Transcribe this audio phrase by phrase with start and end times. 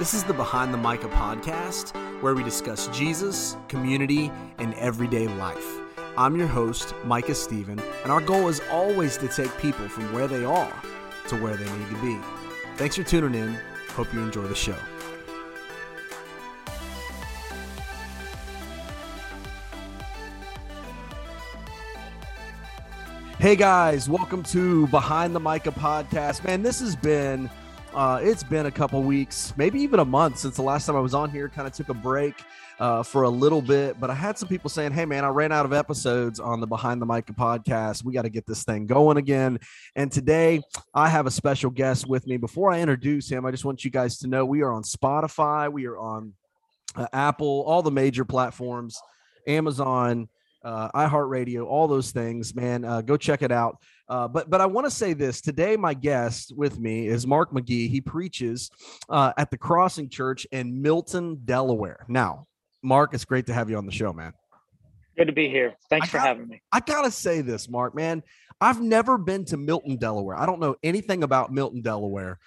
[0.00, 5.78] This is the Behind the Micah podcast, where we discuss Jesus, community, and everyday life.
[6.16, 10.26] I'm your host, Micah Stephen, and our goal is always to take people from where
[10.26, 10.72] they are
[11.28, 12.18] to where they need to be.
[12.78, 13.60] Thanks for tuning in.
[13.90, 14.74] Hope you enjoy the show.
[23.38, 26.42] Hey guys, welcome to Behind the Micah podcast.
[26.42, 27.50] Man, this has been
[27.94, 31.00] uh, it's been a couple weeks, maybe even a month since the last time I
[31.00, 31.48] was on here.
[31.48, 32.34] Kind of took a break
[32.78, 35.52] uh, for a little bit, but I had some people saying, "Hey, man, I ran
[35.52, 38.04] out of episodes on the Behind the Micah podcast.
[38.04, 39.58] We got to get this thing going again."
[39.96, 40.60] And today,
[40.94, 42.36] I have a special guest with me.
[42.36, 45.70] Before I introduce him, I just want you guys to know we are on Spotify,
[45.70, 46.34] we are on
[46.96, 48.98] uh, Apple, all the major platforms,
[49.46, 50.28] Amazon
[50.62, 52.84] uh, iHeartRadio, all those things, man.
[52.84, 53.78] Uh, go check it out.
[54.10, 55.76] Uh, but but I want to say this today.
[55.76, 57.88] My guest with me is Mark McGee.
[57.88, 58.68] He preaches
[59.08, 62.04] uh, at the Crossing Church in Milton, Delaware.
[62.08, 62.48] Now,
[62.82, 64.32] Mark, it's great to have you on the show, man.
[65.16, 65.74] Good to be here.
[65.88, 66.60] Thanks I for got- having me.
[66.72, 68.24] I gotta say this, Mark, man.
[68.60, 70.36] I've never been to Milton, Delaware.
[70.36, 72.40] I don't know anything about Milton, Delaware.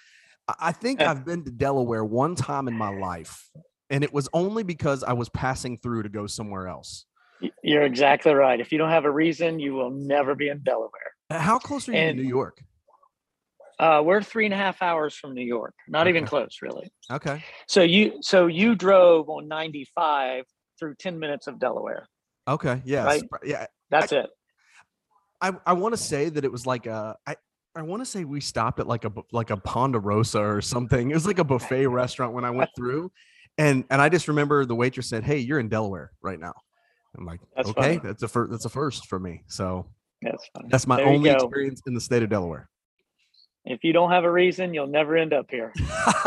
[0.60, 1.00] I- think.
[1.00, 3.48] I've been to Delaware one time in my life,
[3.88, 7.06] and it was only because I was passing through to go somewhere else.
[7.62, 8.60] You're exactly right.
[8.60, 11.03] If you don't have a reason, you will never be in Delaware.
[11.30, 12.62] Uh, How close are you And- to New York?
[13.78, 15.74] Uh, we're three and a half hours from New York.
[15.88, 16.92] Not even close, really.
[17.10, 17.42] Okay.
[17.66, 20.44] So you so you drove on 95
[20.78, 22.06] through 10 minutes of Delaware.
[22.46, 22.80] Okay.
[22.84, 23.04] Yes.
[23.32, 23.40] Right.
[23.44, 23.66] Yeah.
[23.90, 24.30] That's it.
[25.40, 27.34] I, I want to say that it was like a I
[27.74, 31.10] I want to say we stopped at like a like a Ponderosa or something.
[31.10, 33.10] It was like a buffet restaurant when I went through,
[33.58, 36.54] and and I just remember the waitress said, "Hey, you're in Delaware right now."
[37.18, 38.00] I'm like, That's okay, funny.
[38.04, 39.42] that's a first that's a first for me.
[39.48, 39.86] So
[40.24, 40.68] That's fine.
[40.68, 42.68] that's my There only experience in the state of Delaware.
[43.64, 45.72] If you don't have a reason, you'll never end up here.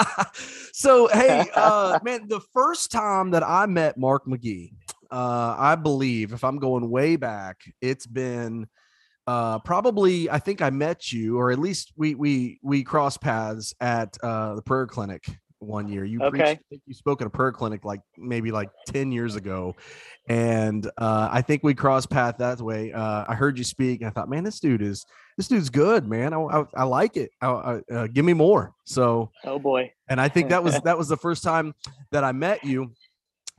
[0.74, 4.72] so hey, uh, man, the first time that I met Mark McGee,
[5.12, 8.68] uh, I believe, if I'm going way back, it's been
[9.28, 13.74] uh, probably I think I met you, or at least we we we crossed paths
[13.80, 15.26] at uh, the prayer clinic
[15.60, 16.06] one year.
[16.06, 16.52] You preached, Okay.
[16.52, 19.76] I think you spoke at a prayer clinic like maybe like ten years ago,
[20.28, 22.94] and uh, I think we crossed paths that way.
[22.94, 25.06] Uh, I heard you speak, and I thought, man, this dude is
[25.38, 26.34] this dude's good, man.
[26.34, 27.32] I I, I like it.
[27.42, 28.74] I, I, uh, give me more.
[28.84, 29.92] So Oh boy.
[30.10, 31.74] and I think that was that was the first time
[32.12, 32.92] that I met you.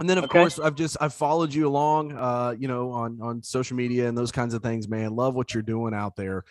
[0.00, 0.38] And then of Okay.
[0.38, 4.16] course I've just I've followed you along uh you know on on social media and
[4.16, 6.44] those kinds of things man love what you're doing out there.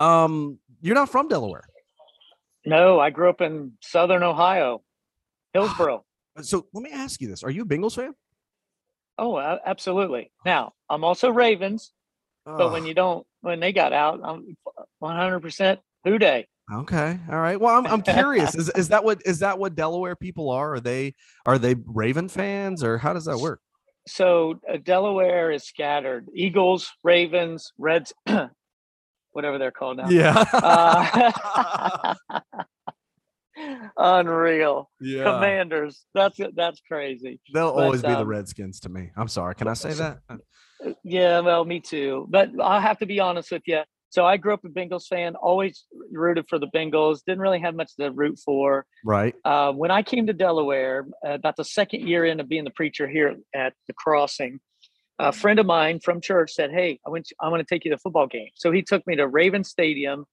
[0.00, 1.62] Um you're not from Delaware.
[2.66, 4.82] No, I grew up in Southern Ohio,
[5.58, 6.04] Hillsboro.
[6.42, 7.42] So let me ask you this.
[7.42, 8.14] Are you a Bengals fan?
[9.18, 10.30] Oh, absolutely.
[10.44, 11.92] Now, I'm also Ravens,
[12.44, 14.56] but when you don't, when they got out, I'm
[15.02, 16.46] 100% Who Dey.
[16.72, 17.18] Okay.
[17.30, 17.58] All right.
[17.58, 18.54] Well, I'm I'm curious.
[18.54, 20.74] Is is that what is that what Delaware people are?
[20.74, 21.14] Are they
[21.46, 23.60] are they Raven fans or how does that work?
[24.06, 26.28] So uh, Delaware is scattered.
[26.34, 28.12] Eagles, Ravens, Reds,
[29.32, 30.10] whatever they're called now.
[30.10, 30.44] Yeah.
[30.52, 32.14] Uh,
[33.96, 34.90] unreal.
[35.00, 35.24] yeah.
[35.24, 36.04] Commanders.
[36.14, 36.54] That's it.
[36.56, 37.40] that's crazy.
[37.52, 39.10] They'll but, always be the um, Redskins to me.
[39.16, 39.54] I'm sorry.
[39.54, 40.18] Can I say that?
[40.28, 40.36] Uh,
[41.02, 42.26] Yeah, well, me too.
[42.30, 43.82] But I have to be honest with you.
[44.10, 47.20] So I grew up a Bengals fan, always rooted for the Bengals.
[47.26, 48.86] Didn't really have much to root for.
[49.04, 49.34] Right.
[49.44, 52.70] Uh, when I came to Delaware, uh, about the second year in of being the
[52.70, 54.60] preacher here at the Crossing,
[55.18, 57.28] a friend of mine from church said, "Hey, I went.
[57.40, 59.64] I want to take you to a football game." So he took me to Raven
[59.64, 60.24] Stadium.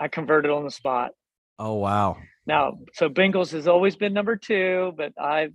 [0.00, 1.12] I converted on the spot.
[1.58, 2.16] Oh wow.
[2.48, 5.52] Now, so Bengals has always been number two, but I've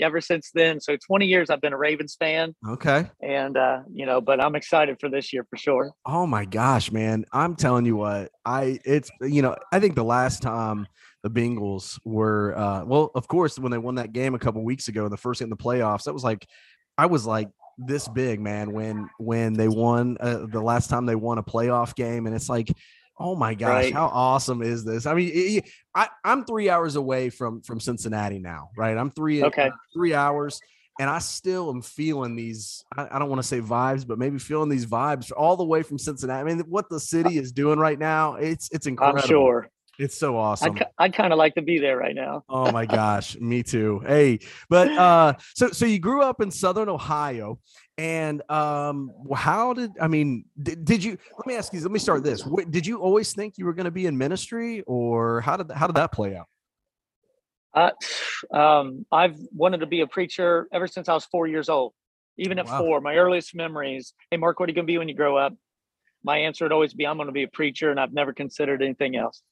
[0.00, 0.80] ever since then.
[0.80, 3.04] So 20 years I've been a Ravens fan, Okay.
[3.22, 5.92] and uh, you know, but I'm excited for this year for sure.
[6.06, 7.26] Oh my gosh, man.
[7.30, 10.86] I'm telling you what, I it's you know, I think the last time
[11.22, 14.88] the Bengals were uh well, of course, when they won that game a couple weeks
[14.88, 16.46] ago, the first in the playoffs, that was like
[16.96, 21.16] I was like this big, man, when when they won uh, the last time they
[21.16, 22.68] won a playoff game and it's like
[23.20, 23.92] Oh my gosh, Right.
[23.92, 25.04] how awesome is this?
[25.04, 28.96] I mean, it- I, I'm three hours away from from Cincinnati now, right?
[28.96, 29.66] I'm three Okay.
[29.68, 30.60] uh, three hours,
[30.98, 32.82] and I still am feeling these.
[32.96, 35.82] I, I don't want to say vibes, but maybe feeling these vibes all the way
[35.82, 36.40] from Cincinnati.
[36.40, 39.20] I mean, what the city is doing right now, it's it's incredible.
[39.20, 39.68] I'm sure.
[40.00, 40.78] It's so awesome.
[40.98, 42.42] I kind of like to be there right now.
[42.48, 44.00] Oh my gosh, me too.
[44.06, 44.38] Hey,
[44.68, 47.58] but uh so so you grew up in southern Ohio
[47.98, 51.98] and um how did I mean did, did you let me ask you let me
[51.98, 52.42] start this.
[52.42, 55.70] Wh- Did you always think you were going to be in ministry or how did
[55.70, 56.46] how did that play out?
[57.74, 57.90] Uh,
[58.56, 61.92] um, I've wanted to be a preacher ever since I was four years old.
[62.38, 62.78] Even at Wow.
[62.78, 64.14] four, my earliest memories.
[64.30, 65.52] Hey, Mark, what are you going to be when you grow up?
[66.24, 68.82] My answer would always be, I'm going to be a preacher, and I've never considered
[68.82, 69.42] anything else.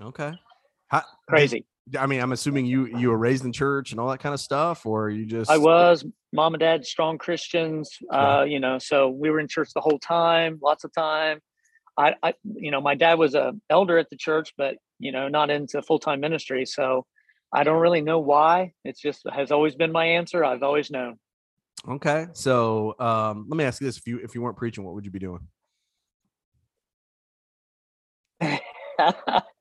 [0.00, 0.32] Okay.
[0.88, 1.64] How, did- Crazy.
[1.98, 4.40] I mean, I'm assuming you you were raised in church and all that kind of
[4.40, 6.02] stuff, or you just I was
[6.32, 7.90] mom and dad, strong Christians.
[8.10, 8.38] Yeah.
[8.38, 11.40] Uh, you know, so we were in church the whole time, lots of time.
[11.98, 15.28] I, I, you know, my dad was a elder at the church, but you know,
[15.28, 16.64] not into full time ministry.
[16.64, 17.04] So
[17.52, 18.72] I don't really know why.
[18.84, 20.42] It's just has always been my answer.
[20.42, 21.18] I've always known.
[21.86, 22.28] okay.
[22.32, 25.04] So um, let me ask you this: if you if you weren't preaching, what would
[25.04, 25.46] you be doing?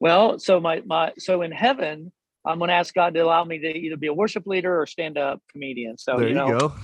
[0.00, 2.12] well, so my my so in heaven,
[2.44, 4.86] I'm going to ask God to allow me to either be a worship leader or
[4.86, 5.98] stand up comedian.
[5.98, 6.74] So there you you, know, go.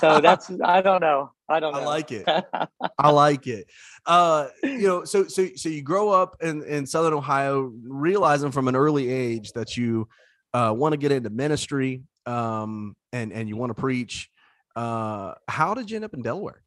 [0.00, 1.32] so that's I don't know.
[1.48, 1.80] I don't know.
[1.80, 2.26] I like it.
[2.98, 3.66] I like it.
[4.04, 8.68] Uh, you know, so so so you grow up in in Southern Ohio, realizing from
[8.68, 10.08] an early age that you
[10.54, 14.28] uh, want to get into ministry, um, and and you want to preach.
[14.74, 16.62] Uh, how did you end up in Delaware?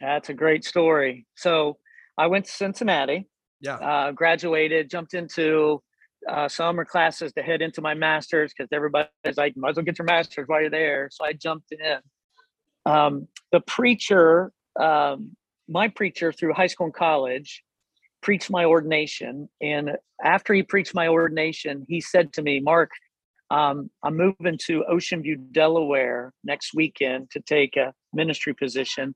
[0.00, 1.26] That's a great story.
[1.36, 1.78] So
[2.18, 3.28] I went to Cincinnati,
[3.62, 3.76] Yeah.
[3.76, 5.82] uh, graduated, jumped into
[6.28, 9.98] uh, summer classes to head into my master's because everybody's like, might as well get
[9.98, 11.08] your master's while you're there.
[11.10, 11.98] So I jumped in.
[12.84, 15.36] Um, the preacher, um,
[15.68, 17.62] my preacher through high school and college,
[18.20, 19.48] preached my ordination.
[19.60, 19.92] And
[20.22, 22.90] after he preached my ordination, he said to me, Mark,
[23.50, 29.14] um, I'm moving to Ocean View, Delaware next weekend to take a ministry position.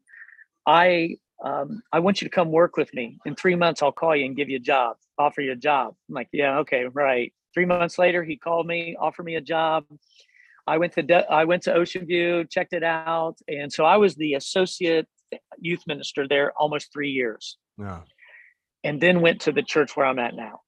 [0.66, 3.19] I um, I want you to come work with me.
[3.27, 5.94] In three months, I'll call you and give you a job, offer you a job.
[6.09, 7.33] I'm like, yeah, okay, right.
[7.55, 9.85] Three months later, he called me, offered me a job.
[10.67, 13.97] I went to De- I went to Ocean View, checked it out, and so I
[13.99, 15.06] was the associate
[15.59, 18.00] youth minister there almost three years, Yeah.
[18.85, 20.61] and then went to the church where I'm at now.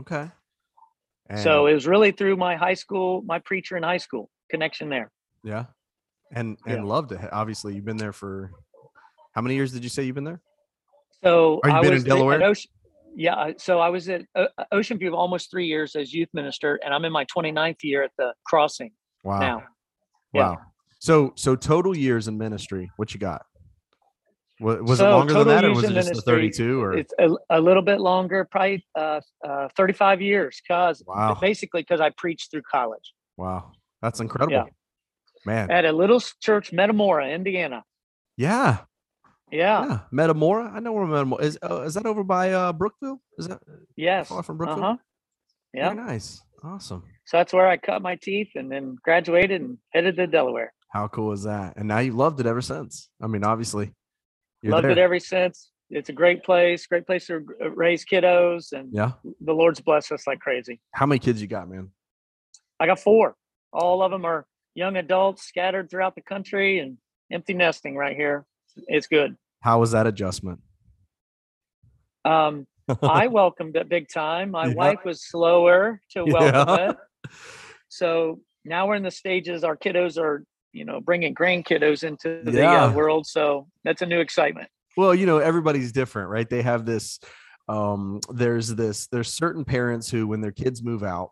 [0.00, 0.30] Okay.
[1.36, 5.10] so it was really through my high school, my preacher in high school connection there.
[5.42, 5.64] yeah,
[6.32, 6.88] and and Yeah.
[6.88, 7.20] loved it.
[7.32, 8.52] Obviously, you've been there for
[9.38, 9.70] how many years?
[9.72, 10.40] Did you say you've been there?
[11.22, 12.42] So Are you I been in was the- Delaware?
[12.42, 12.68] Ocean,
[13.14, 16.92] yeah, so I was at O- Ocean View almost three years as youth minister, and
[16.92, 18.90] I'm in my 29th year at the Crossing
[19.22, 19.38] Wow.
[19.38, 19.62] now.
[20.32, 20.48] yeah.
[20.50, 20.58] Wow.
[20.98, 23.42] So so total years in ministry, what you got?
[24.60, 26.82] Was, was it longer than that, or was it in just the thirty-two?
[26.82, 31.82] Or It's a, a little bit longer, probably uh, uh, 35 years, cause wow, basically
[31.82, 33.70] because I preached through college wow,
[34.02, 34.68] that's incredible,
[35.46, 35.70] man.
[35.70, 37.84] at a little church, Metamora, Indiana.
[38.36, 38.78] Yeah,
[39.50, 39.86] Yeah.
[39.86, 39.98] yeah.
[40.10, 41.58] Metamora, I know where Metamora is.
[41.62, 43.20] Uh, is that over by uh, Brookville?
[43.38, 43.60] Is that
[43.96, 44.28] Yes.
[44.28, 44.82] far from Uh Brookville?
[44.84, 44.96] huh.
[45.74, 45.94] Yeah.
[45.94, 47.02] Very nice, awesome.
[47.26, 50.72] So that's where I cut my teeth and then graduated and headed to Delaware.
[50.90, 51.76] How cool is that?
[51.76, 53.10] And now you've loved it ever since.
[53.22, 53.92] I mean, obviously,
[54.64, 54.92] Loved there.
[54.92, 55.70] it ever since.
[55.90, 57.44] It's a great place, great place to
[57.74, 59.12] raise kiddos, and yeah.
[59.40, 60.80] the Lord's blessed us like crazy.
[60.92, 61.90] How many kids you got, man?
[62.80, 63.34] I got four.
[63.72, 66.98] All of them are young adults scattered throughout the country and
[67.32, 68.44] empty nesting right here.
[68.86, 69.36] It's good.
[69.60, 70.60] How was that adjustment?
[72.24, 72.66] Um,
[73.02, 74.50] I welcomed it big time.
[74.50, 74.74] My Yeah.
[74.74, 76.90] wife was slower to welcome Yeah.
[76.90, 76.96] it.
[77.90, 79.64] So now we're in the stages.
[79.64, 80.44] Our kiddos are,
[80.74, 82.84] you know, bringing grandkiddos into the Yeah.
[82.84, 83.26] uh, world.
[83.26, 84.68] So that's a new excitement.
[84.96, 87.18] well you know everybody's different right they have this
[87.68, 91.30] um there's this there's certain parents who when their kids move out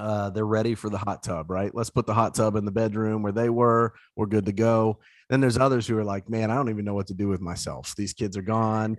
[0.00, 2.70] uh they're ready for the hot tub right let's put the hot tub in the
[2.72, 4.98] bedroom where they were we're good to go
[5.28, 7.40] then there's others who are like man i don't even know what to do with
[7.40, 8.96] myself these kids are gone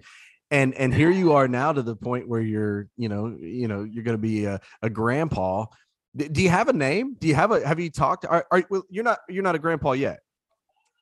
[0.51, 3.83] and and here you are now to the point where you're you know you know
[3.83, 5.65] you're going to be a, a grandpa
[6.15, 8.83] do you have a name do you have a have you talked are, are well,
[8.89, 10.19] you're not you're not a grandpa yet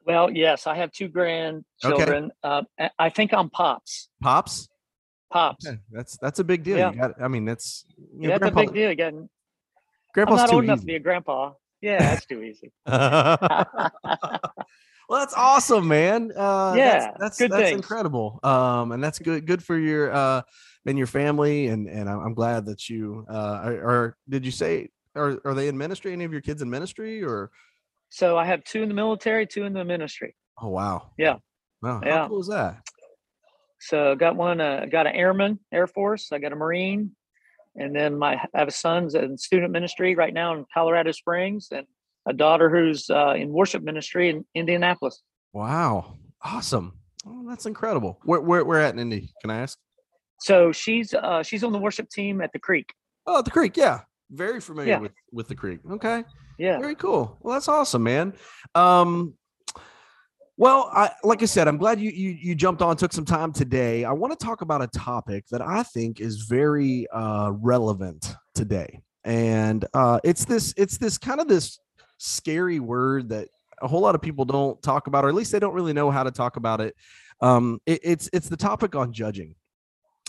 [0.06, 2.32] Well, yes, I have two grandchildren.
[2.42, 2.64] Uh,
[2.98, 4.10] I- think I'm pops.
[4.22, 4.70] pops
[5.32, 5.68] Pops.
[5.68, 6.78] Okay, that's that's a big deal.
[6.78, 6.92] Yeah.
[6.92, 7.22] You got.
[7.22, 7.86] I mean, that's
[8.18, 8.90] you know, Yeah, that's grandpa- a big deal.
[8.90, 9.30] Again,
[10.10, 11.54] I'm Grandpa's not too old enough to be a grandpa.
[11.82, 12.72] Yeah, that's too easy.
[12.86, 13.62] well,
[15.10, 16.32] that's awesome, man.
[16.36, 18.40] Uh, Yeah, that's that's, good that's incredible.
[18.44, 20.42] Um, and that's good good for your uh
[20.86, 21.68] and your family.
[21.68, 25.54] And and I'm I'm glad that you uh are, are did you say are are
[25.54, 26.12] they in ministry?
[26.12, 27.52] Any of your kids in ministry or?
[28.10, 30.36] so I have two in the military, two in the ministry.
[30.62, 31.12] Oh wow.
[31.18, 31.36] Yeah.
[31.82, 32.02] Wow.
[32.04, 32.28] How Yeah.
[32.28, 32.82] cool is that?
[33.80, 36.32] So got one, uh, got an airman, Air Force.
[36.34, 37.16] I got a Marine,
[37.76, 41.68] and then my I have a son's in student ministry right now in Colorado Springs,
[41.72, 41.86] and
[42.28, 45.22] a daughter who's uh, in worship ministry in Indianapolis.
[45.54, 46.18] Wow.
[46.44, 46.94] Awesome.
[47.26, 48.20] Oh, that's incredible.
[48.24, 49.34] Where where where at in Indy?
[49.42, 49.78] Can I ask?
[50.42, 52.94] So she's uh, she's on the worship team at the Creek.
[53.26, 53.76] Oh, the creek.
[53.78, 54.02] Yeah.
[54.32, 55.00] Very familiar Yeah.
[55.00, 55.80] with with the creek.
[55.92, 56.24] Okay.
[56.58, 56.80] Yeah.
[56.80, 57.38] Very cool.
[57.42, 58.34] Well, that's awesome, man.
[58.76, 59.34] Um,
[60.60, 63.54] well, I like I said, I'm glad you you you jumped on, took some time
[63.54, 64.04] today.
[64.04, 69.00] I want to talk about a topic that I think is very uh, relevant today,
[69.24, 71.80] and uh, it's this it's this kind of this
[72.18, 73.48] scary word that
[73.82, 76.12] a whole lot of people don't talk about, or at least they don't really know
[76.12, 76.94] how to talk about it.
[77.40, 79.56] Um, it it's it's the topic on judging,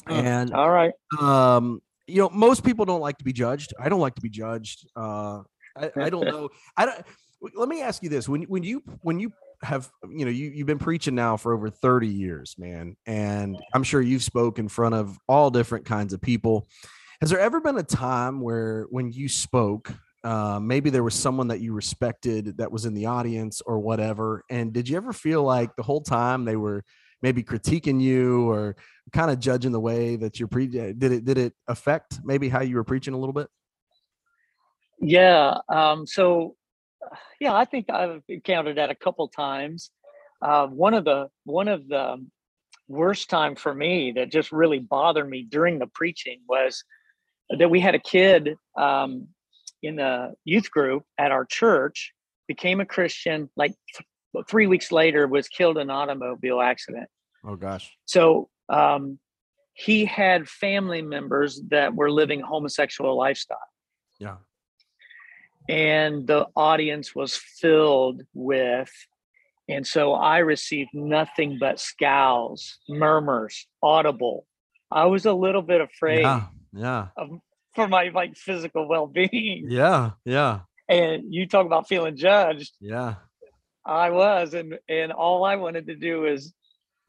[0.06, 0.22] Mm.
[0.24, 0.92] and All right.
[1.20, 3.74] um you know, most people don't like to be judged.
[3.78, 4.86] I don't like to be judged.
[4.96, 5.42] Uh,
[5.76, 6.48] I, I don't know.
[6.76, 7.04] I don't.
[7.56, 10.66] Let me ask you this: when when you when you have you know you you've
[10.66, 14.94] been preaching now for over 30 years man and i'm sure you've spoke in front
[14.94, 16.68] of all different kinds of people.
[17.20, 21.48] Has there ever been a time where when you spoke uh, maybe there was someone
[21.48, 25.42] that you respected that was in the audience or whatever and did you ever feel
[25.42, 26.82] like the whole time they were
[27.22, 28.76] maybe critiquing you or
[29.12, 32.62] kind of judging the way that you're pre did it did it affect maybe how
[32.62, 33.48] you were preaching a little bit?
[35.00, 36.56] Yeah um so
[37.40, 39.90] yeah i think i've encountered that a couple times
[40.42, 42.16] uh, one of the one of the
[42.88, 46.82] worst time for me that just really bothered me during the preaching was
[47.50, 49.28] that we had a kid um,
[49.82, 52.12] in the youth group at our church
[52.48, 57.08] became a christian like th- three weeks later was killed in an automobile accident
[57.44, 59.18] oh gosh so um,
[59.74, 63.58] he had family members that were living homosexual lifestyle.
[64.18, 64.36] Yeah.
[65.68, 68.90] And the audience was filled with,
[69.68, 74.46] and so I received nothing but scowls, murmurs, audible.
[74.90, 77.08] I was a little bit afraid yeah, yeah.
[77.16, 77.40] Of,
[77.74, 79.66] for my like physical well-being.
[79.68, 80.60] Yeah, yeah.
[80.88, 82.72] And you talk about feeling judged.
[82.80, 83.14] Yeah.
[83.86, 86.52] I was, and and all I wanted to do is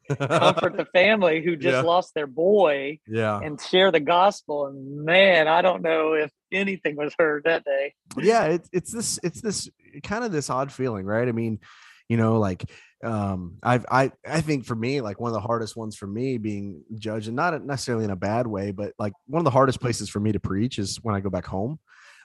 [0.08, 1.80] comfort the family who just yeah.
[1.82, 3.38] lost their boy yeah.
[3.40, 4.66] and share the gospel.
[4.66, 7.94] And man i don't know if anything was heard that day.
[8.18, 9.70] Yeah it's it's this it's this
[10.02, 11.28] kind of this odd feeling right?
[11.28, 11.60] I mean
[12.08, 12.64] you know like
[13.04, 16.36] um i've i i think for me like one of the hardest ones for me
[16.36, 19.80] being judged and not necessarily in a bad way but like one of the hardest
[19.80, 21.78] places for me to preach is when i go back home.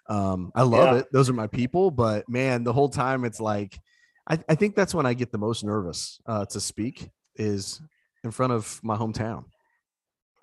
[0.10, 1.00] Um i love yeah.
[1.00, 1.07] it.
[1.12, 3.79] Those are my people but man the whole time it's like
[4.29, 7.82] I, I think that's when I get the most nervous uh, to speak is
[8.24, 9.46] in front of my hometown.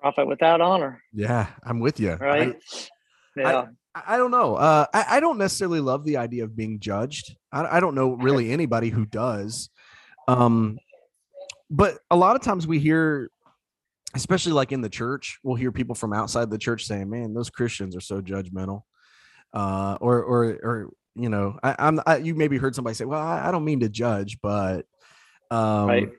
[0.01, 1.01] Prophet without honor.
[1.13, 2.13] Yeah, I'm with you.
[2.13, 2.55] Right.
[2.55, 2.89] I,
[3.35, 3.65] yeah.
[3.95, 4.55] I, I, don't know.
[4.55, 7.35] Uh, I, I don't necessarily love the idea of being judged.
[7.51, 9.69] I, I don't know really anybody who does.
[10.27, 10.77] Um,
[11.69, 13.29] but a lot of times we hear,
[14.13, 17.49] especially like in the church, we'll hear people from outside the church saying, "Man, those
[17.49, 18.83] Christians are so judgmental,"
[19.53, 23.21] uh, or or or you know, I, I'm I, you maybe heard somebody say, "Well,
[23.21, 24.85] I, I don't mean to judge, but."
[25.51, 26.09] Um, right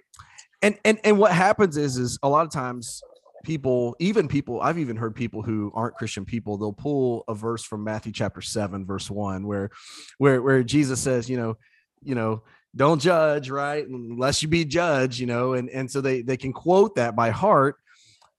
[0.67, 3.03] and and and what happens is is a lot of times
[3.45, 7.63] people even people i've even heard people who aren't christian people they'll pull a verse
[7.63, 9.71] from matthew chapter 7 verse 1 where
[10.19, 11.57] where where jesus says you know
[12.03, 12.43] you know
[12.77, 13.87] don't judge right?
[13.89, 17.31] Unless you be judged you know and and so they they can quote that by
[17.31, 17.77] heart.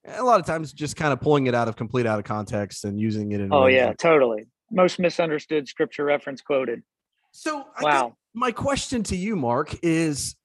[0.06, 2.86] A lot of times just kind of pulling it out of complete out of context
[2.86, 4.46] and using it in oh yeah that, totally.
[4.72, 6.84] Most misunderstood scripture reference quoted.
[7.32, 8.16] So wow.
[8.34, 10.36] my question to you mark is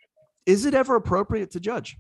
[0.46, 1.96] is it ever appropriate to judge?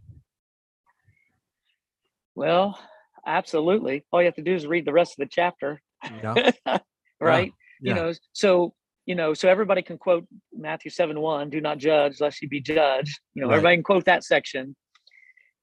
[2.34, 2.78] Well,
[3.26, 4.04] absolutely.
[4.10, 5.80] All you have to do is read the rest of the chapter.
[6.04, 6.50] Yeah.
[7.20, 7.52] right?
[7.80, 7.88] Yeah.
[7.88, 8.74] You know, so
[9.06, 12.60] you know, so everybody can quote Matthew 7 1, do not judge lest you be
[12.60, 13.18] judged.
[13.34, 13.54] You know, right.
[13.54, 14.76] everybody can quote that section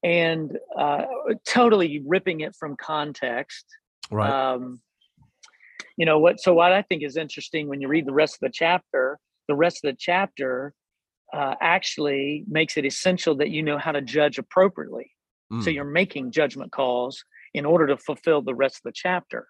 [0.03, 1.05] and uh,
[1.48, 3.65] totally ripping it from context.
[4.12, 4.29] Right.
[4.29, 4.81] Um,
[5.98, 6.39] you know what?
[6.39, 9.55] So what I think is interesting when you read the rest of the chapter, the
[9.55, 10.74] rest of the chapter
[11.33, 15.12] uh, actually makes it essential that you know how to judge appropriately.
[15.51, 15.63] Mm.
[15.63, 19.48] So you're making judgment calls in order to fulfill the rest of the chapter.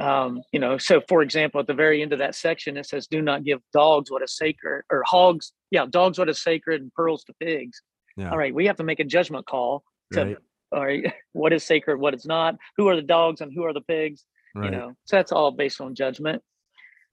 [0.00, 3.06] Um, you know, so for example, at the very end of that section, it says,
[3.06, 6.92] "Do not give dogs what is sacred, or hogs, yeah, dogs what is sacred, and
[6.94, 7.82] pearls to pigs."
[8.16, 8.30] Yeah.
[8.30, 10.36] All right, we have to make a judgment call to, right.
[10.72, 13.74] all right, what is sacred, what is not, who are the dogs, and who are
[13.74, 14.24] the pigs.
[14.54, 14.66] Right.
[14.66, 16.42] You know, so that's all based on judgment.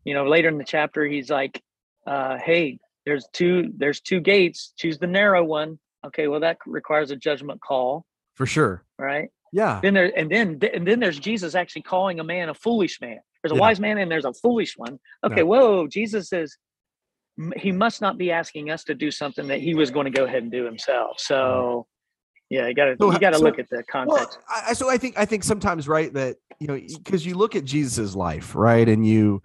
[0.06, 1.62] You know, later in the chapter, he's like,
[2.06, 5.80] uh, "Hey, there's two there's two gates choose the narrow one.
[6.06, 8.06] Okay well that requires a judgment call.
[8.36, 8.84] For sure.
[9.00, 9.30] Right?
[9.54, 9.80] Yeah.
[9.82, 13.20] Then there and then and then there's jesus actually calling a man a foolish man.
[13.42, 13.62] There's a yeah.
[13.62, 15.00] wise man and there's a foolish one.
[15.24, 16.58] Okay whoa jesus says
[17.56, 20.26] he must not be asking us to do something that he was going to go
[20.26, 21.20] ahead and do himself.
[21.20, 21.88] So
[22.50, 24.40] yeah you gotta so, you gotta so, look at the context.
[24.50, 27.56] Well, I, so i think i think sometimes right that you know because you look
[27.56, 29.42] at jesus's life right and you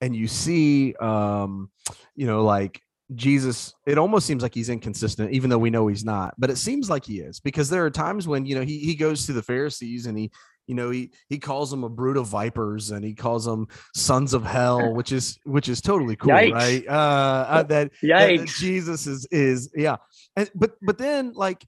[0.00, 1.70] and you see um
[2.14, 2.80] you know like
[3.14, 6.34] Jesus, it almost seems like he's inconsistent, even though we know he's not.
[6.38, 8.96] But it seems like he is because there are times when you know he he
[8.96, 10.32] goes to the Pharisees and he
[10.66, 14.34] you know he he calls them a brood of vipers and he calls them sons
[14.34, 16.52] of hell, which is which is totally cool, Yikes.
[16.52, 16.88] right?
[16.88, 19.96] Uh, uh that, that, Jesus is is yeah,
[20.34, 21.64] and, but but then like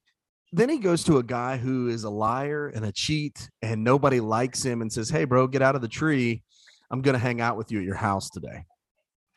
[0.50, 4.18] then he goes to a guy who is a liar and a cheat and nobody
[4.18, 6.42] likes him and says, "Hey, bro, get out of the tree.
[6.90, 8.64] I'm going to hang out with you at your house today."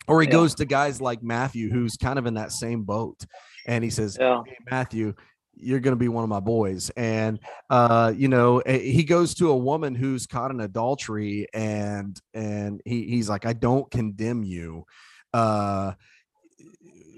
[0.07, 0.33] Or he yeah.
[0.33, 3.25] goes to guys like Matthew, who's kind of in that same boat,
[3.67, 4.41] and he says, yeah.
[4.45, 5.13] hey, Matthew,
[5.55, 6.89] you're going to be one of my boys.
[6.91, 7.39] And
[7.69, 12.81] uh you know eh, he goes to a woman who's caught in adultery and and
[12.85, 14.85] he, he's like i don't condemn you.
[15.33, 15.93] Uh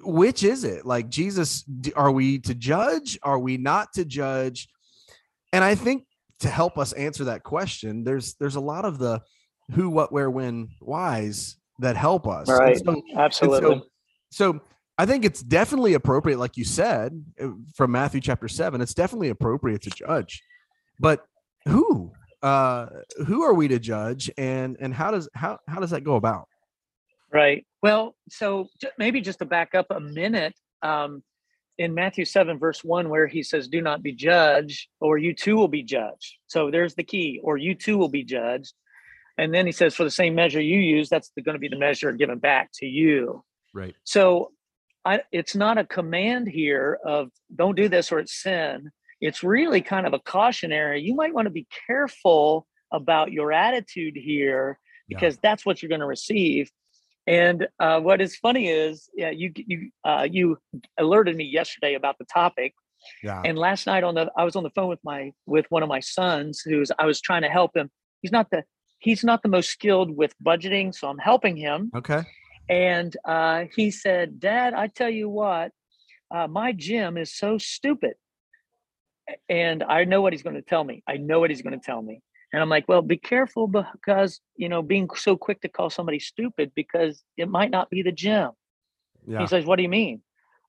[0.06, 0.86] which is it?
[0.86, 1.64] Like jesus
[1.96, 3.18] are we to judge?
[3.24, 4.68] Are we not to judge?
[5.52, 6.06] And i think
[6.40, 9.22] to help us answer that question there's there's a lot of the
[9.72, 13.82] who what where when whys that help us right so, absolutely
[14.32, 14.62] so, so
[14.98, 18.80] I think it's definitely appropriate, like you said uh, from Matthew chapter seven.
[18.80, 20.44] It's definitely appropriate to judge,
[21.00, 21.26] but
[21.66, 22.12] who,
[22.44, 22.88] uh,
[23.26, 26.48] who are we to judge, and and how does how how does that go about?
[27.32, 27.66] Right.
[27.82, 28.68] Well, so
[29.00, 30.54] maybe just to back up a minute,
[30.84, 31.24] um,
[31.80, 35.56] in Matthew seven verse one, where he says, "Do not be judged, or you too
[35.56, 38.74] will be judged." So there's the key, or you too will be judged.
[39.38, 41.78] And then he says, "For the same measure you use, that's going to be the
[41.78, 43.96] measure given back to you." Right.
[44.04, 44.52] So
[45.06, 48.92] I, it's not a command here of don't do this or it's sin.
[49.22, 51.02] It's really kind of a cautionary.
[51.02, 55.40] You might want to be careful about your attitude here because yeah.
[55.42, 56.70] that's what you're going to receive.
[57.26, 60.58] And uh, what is funny is, yeah, you you uh, you
[61.00, 62.74] alerted me yesterday about the topic,
[63.22, 63.42] yeah.
[63.44, 65.90] And last night on the, I was on the phone with my with one of
[65.90, 67.90] my sons who's I was trying to help him.
[68.22, 68.64] He's not the
[69.04, 71.92] he's not the most skilled with budgeting, so I'm helping him.
[71.94, 72.24] Okay.
[72.70, 75.72] And uh, he said, Dad, I tell you what,
[76.34, 78.14] uh, my gym is so stupid.
[79.50, 81.04] And I know what he's going to tell me.
[81.08, 82.22] I know what he's going to tell me.
[82.54, 86.20] And I'm like, well, be careful because, you know, being so quick to call somebody
[86.20, 88.52] stupid because it might not be the gym.
[89.28, 89.40] Yeah.
[89.40, 90.22] He says, what do you mean?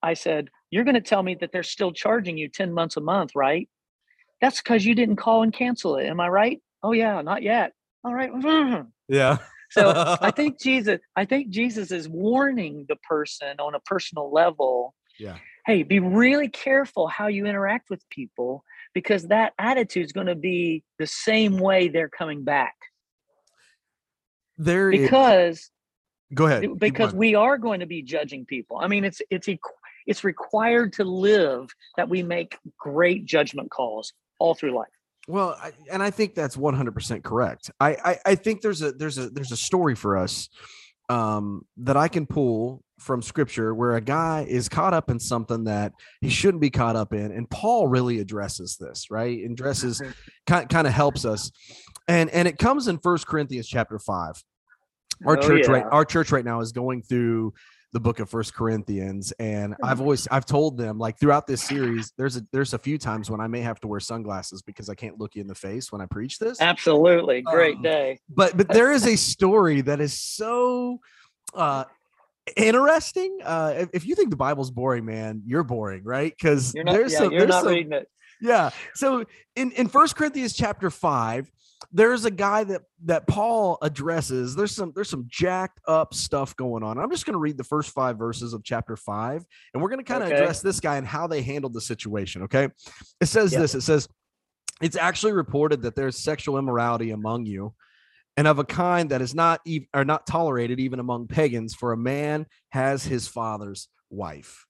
[0.02, 3.00] I said, you're going to tell me that they're still charging you 10 months a
[3.00, 3.68] month, right?
[4.40, 6.06] That's because you didn't call and cancel it.
[6.06, 6.60] Am I right?
[6.82, 7.72] Oh, yeah, not yet.
[8.04, 8.30] All right.
[9.08, 9.38] Yeah.
[9.70, 14.94] So I think Jesus, I think Jesus is warning the person on a personal level.
[15.18, 15.38] Yeah.
[15.66, 20.34] Hey, be really careful how you interact with people because that attitude is going to
[20.34, 22.74] be the same way they're coming back.
[24.58, 25.70] There because is.
[26.34, 26.78] go ahead.
[26.78, 28.78] Because we are going to be judging people.
[28.78, 29.48] I mean, it's it's
[30.06, 34.88] it's required to live that we make great judgment calls all through life.
[35.26, 37.70] Well, I, and I think that's 100% correct.
[37.80, 40.48] I, I, I think there's a there's a there's a story for us
[41.08, 45.64] um, that I can pull from scripture where a guy is caught up in something
[45.64, 49.38] that he shouldn't be caught up in and Paul really addresses this, right?
[49.38, 50.00] And addresses
[50.46, 51.50] kind, kind of helps us.
[52.06, 54.34] And and it comes in First Corinthians chapter 5.
[55.26, 55.72] Our oh, church yeah.
[55.72, 57.54] right our church right now is going through
[57.94, 62.12] the book of first corinthians and i've always i've told them like throughout this series
[62.18, 64.94] there's a there's a few times when i may have to wear sunglasses because i
[64.96, 66.60] can't look you in the face when i preach this.
[66.60, 67.42] Absolutely.
[67.42, 68.18] Great um, day.
[68.28, 70.98] but but there is a story that is so
[71.54, 71.84] uh
[72.56, 77.12] interesting uh if, if you think the bible's boring man you're boring right because there's
[77.12, 78.08] yeah, some, you're there's not some, reading it
[78.40, 79.24] yeah so
[79.56, 81.50] in in first corinthians chapter 5
[81.92, 84.54] there's a guy that that Paul addresses.
[84.56, 86.98] There's some there's some jacked up stuff going on.
[86.98, 90.00] I'm just going to read the first five verses of chapter five, and we're going
[90.00, 90.38] to kind of okay.
[90.40, 92.42] address this guy and how they handled the situation.
[92.42, 92.68] Okay,
[93.20, 93.62] it says yep.
[93.62, 93.74] this.
[93.74, 94.08] It says
[94.80, 97.74] it's actually reported that there's sexual immorality among you,
[98.36, 101.74] and of a kind that is not even are not tolerated even among pagans.
[101.74, 104.66] For a man has his father's wife.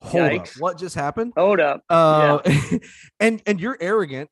[0.00, 0.56] Hold Yikes.
[0.56, 1.32] up, what just happened?
[1.36, 1.82] Hold up.
[1.88, 2.78] Uh, yeah.
[3.20, 4.28] and and you're arrogant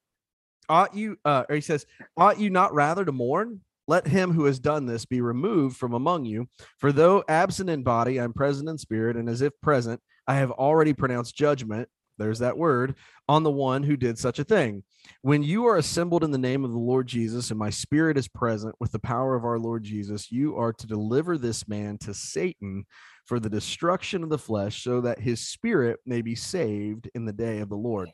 [0.69, 4.45] ought you uh or he says ought you not rather to mourn let him who
[4.45, 8.69] has done this be removed from among you for though absent in body i'm present
[8.69, 11.89] in spirit and as if present i have already pronounced judgment
[12.23, 12.95] there's that word
[13.29, 14.83] on the one who did such a thing.
[15.23, 18.29] When you are assembled in the name of the lord jesus and my spirit is
[18.29, 22.15] present with the power of our lord jesus you are to deliver this man to
[22.15, 22.87] satan
[23.27, 27.33] for the destruction of the flesh so that his spirit may be saved in the
[27.33, 28.11] day of the lord.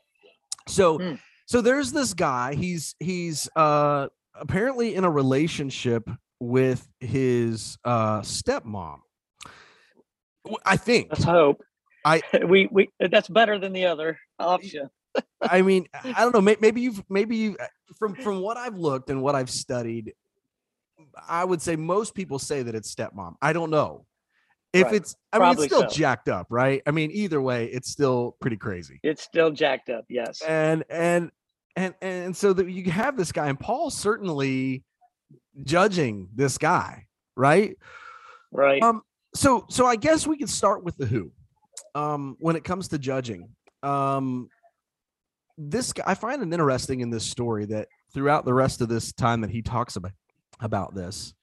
[0.67, 1.19] So mm
[1.49, 6.07] so there's this guy he's he's uh apparently in a relationship
[6.39, 8.99] with his uh stepmom.
[10.63, 11.07] I think.
[11.09, 11.63] Let's hope
[12.09, 14.89] i we we that's better than the other option
[15.41, 17.57] i mean i don't know maybe you've maybe you
[17.97, 20.13] from from what i've looked and what i've studied
[21.27, 24.05] i would say most people say that it's stepmom i don't know
[24.71, 24.95] if right.
[24.95, 25.95] it's i Probably mean it's still so.
[25.95, 30.05] jacked up right i mean either way it's still pretty crazy it's still jacked up
[30.09, 31.31] yes and and
[31.79, 34.83] and and so that you have this guy, and Paul's certainly
[35.63, 37.77] judging this guy, right?
[38.51, 38.81] Right.
[38.81, 39.01] Um.
[39.33, 41.31] So so I guess we could start with the who.
[41.95, 42.37] Um.
[42.39, 43.49] When it comes to judging,
[43.83, 44.49] um,
[45.57, 49.11] this guy I find it interesting in this story that throughout the rest of this
[49.13, 50.11] time that he talks about
[50.61, 51.33] about this,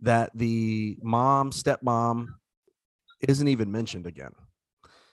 [0.00, 2.26] that the mom stepmom
[3.28, 4.32] isn't even mentioned again.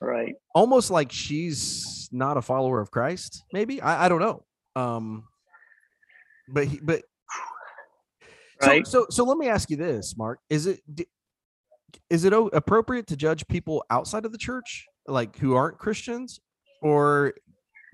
[0.01, 0.35] Right.
[0.55, 3.43] Almost like she's not a follower of Christ.
[3.51, 4.45] Maybe I, I don't know.
[4.75, 5.25] Um,
[6.47, 7.03] but he, but
[8.61, 8.85] Right.
[8.85, 10.81] so, so so let me ask you this, Mark: Is it
[12.09, 16.39] is it appropriate to judge people outside of the church, like who aren't Christians,
[16.81, 17.33] or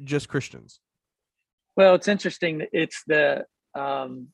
[0.04, 0.80] just Christians?
[1.76, 2.66] Well, it's interesting.
[2.72, 4.28] It's the um,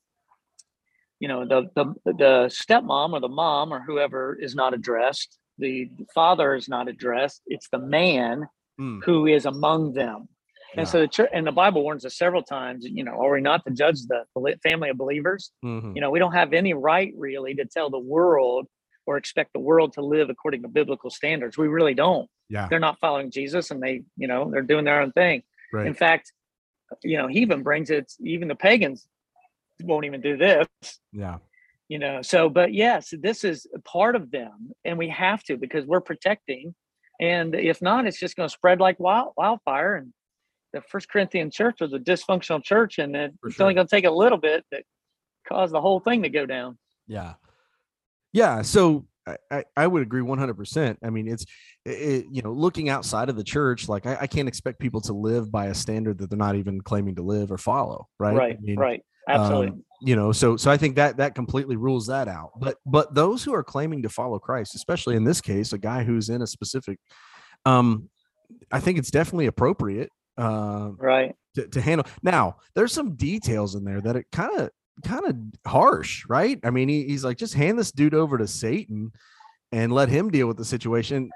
[1.20, 5.38] you know the the the stepmom or the mom or whoever is not addressed.
[5.58, 7.42] The father is not addressed.
[7.48, 8.48] It's the man
[8.80, 10.30] Mm, who is among them.
[10.78, 10.92] And yeah.
[10.92, 12.86] so the church and the Bible warns us several times.
[12.86, 14.24] You know, are we not to judge the
[14.64, 15.52] family of believers?
[15.64, 18.68] mhm, You know, we don't have any right really to tell the world
[19.12, 21.58] or expect the world to live according to biblical standards.
[21.58, 22.30] We really don't.
[22.50, 25.44] yeah, They're not following Jesus, and they, you know, they're doing their own thing.
[25.74, 25.86] Right.
[25.86, 26.32] In fact,
[27.04, 29.06] you know, he even brings it, even the pagans
[29.84, 30.68] won't even do this,
[31.12, 31.38] Yeah,
[31.90, 32.22] you know.
[32.22, 36.74] So, but yes, this is part of them, and we have to because we're protecting.
[37.20, 39.96] And if not, it's just going to spread like wild, wildfire.
[39.98, 40.14] And
[40.74, 43.96] the First Corinthian church was a dysfunctional church, and it- For it's only going to
[43.96, 44.84] take a little bit that
[45.48, 46.78] caused the whole thing to go down.
[47.08, 47.34] yeah,
[48.34, 48.62] yeah.
[48.62, 49.06] So
[49.52, 51.00] I, I, would agree one hundred percent.
[51.04, 51.46] I mean, it's
[51.86, 55.14] it, you know looking outside of the church, like I, I can't expect people to
[55.14, 58.08] live by a standard that they're not even claiming to live or follow.
[58.20, 58.36] Right.
[58.36, 59.68] Right, I mean, right, absolutely.
[59.68, 63.14] um, you know so so i think that that completely rules that out but but
[63.14, 66.42] those who are claiming to follow christ especially in this case a guy who's in
[66.42, 66.98] a specific
[67.66, 68.10] um
[68.72, 71.36] i think it's definitely appropriate uh right.
[71.56, 74.70] to, to handle now there's some details in there that it kind of
[75.04, 75.36] kind of
[75.70, 79.12] harsh right i mean he, he's like just hand this dude over to satan
[79.72, 81.30] and let him deal with the situation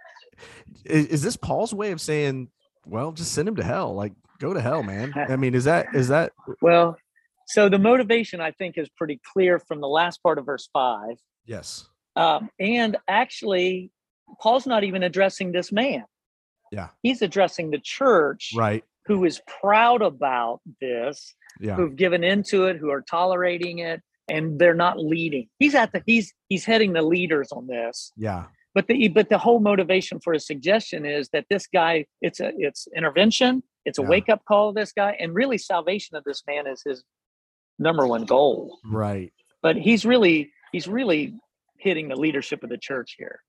[0.86, 2.50] is, is this paul's way of saying
[2.86, 5.88] well just send him to hell like go to hell man i mean is that
[5.94, 6.98] is that Well,
[7.48, 11.18] so the motivation I think is pretty clear from the last part of verse five.
[11.46, 13.92] yes Um, and actually,
[14.42, 16.06] Paul's not even addressing this man.
[16.72, 16.88] Yeah.
[17.04, 22.78] He's addressing the church right who is proud about this, yeah who've given into it,
[22.78, 25.48] who are tolerating it, and they're not leading.
[25.60, 28.12] He's at the he's he's heading the leaders on this.
[28.18, 32.40] yeah But the but the whole motivation for his suggestion is that this guy, it's
[32.40, 34.10] a it's intervention, it's a Yeah.
[34.10, 37.04] wake up call of this guy, and really salvation of this man is his
[37.80, 38.80] number one goal.
[38.86, 41.36] right But he's really he's really
[41.78, 43.40] hitting the leadership of the church here.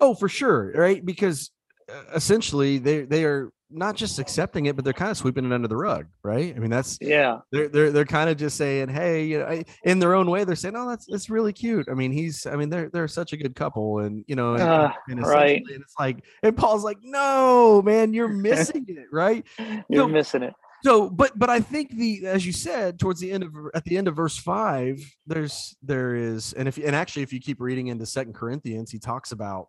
[0.00, 1.04] Oh, for sure, right?
[1.04, 1.50] Because
[1.92, 5.52] uh, essentially they they are not just accepting it, but they're kind of sweeping it
[5.52, 6.54] under the rug, right?
[6.54, 9.98] I mean, that's Yeah, they're they're they're kind of just saying, hey, you know, in
[9.98, 11.88] their own way, they're saying, oh, that's that's really cute.
[11.90, 14.62] I mean, he's, I mean, they're they're such a good couple, and you know, and,
[14.62, 15.62] Uh, and right.
[15.68, 19.44] and it's like, and Paul's like, no, man, you're missing it, right?
[19.88, 20.54] you're So- missing it.
[20.84, 23.96] So, but but I think the as you said towards the end of at the
[23.96, 27.88] end of verse five, there's there is, and if and actually if you keep reading
[27.88, 29.68] into Second Corinthians, he talks about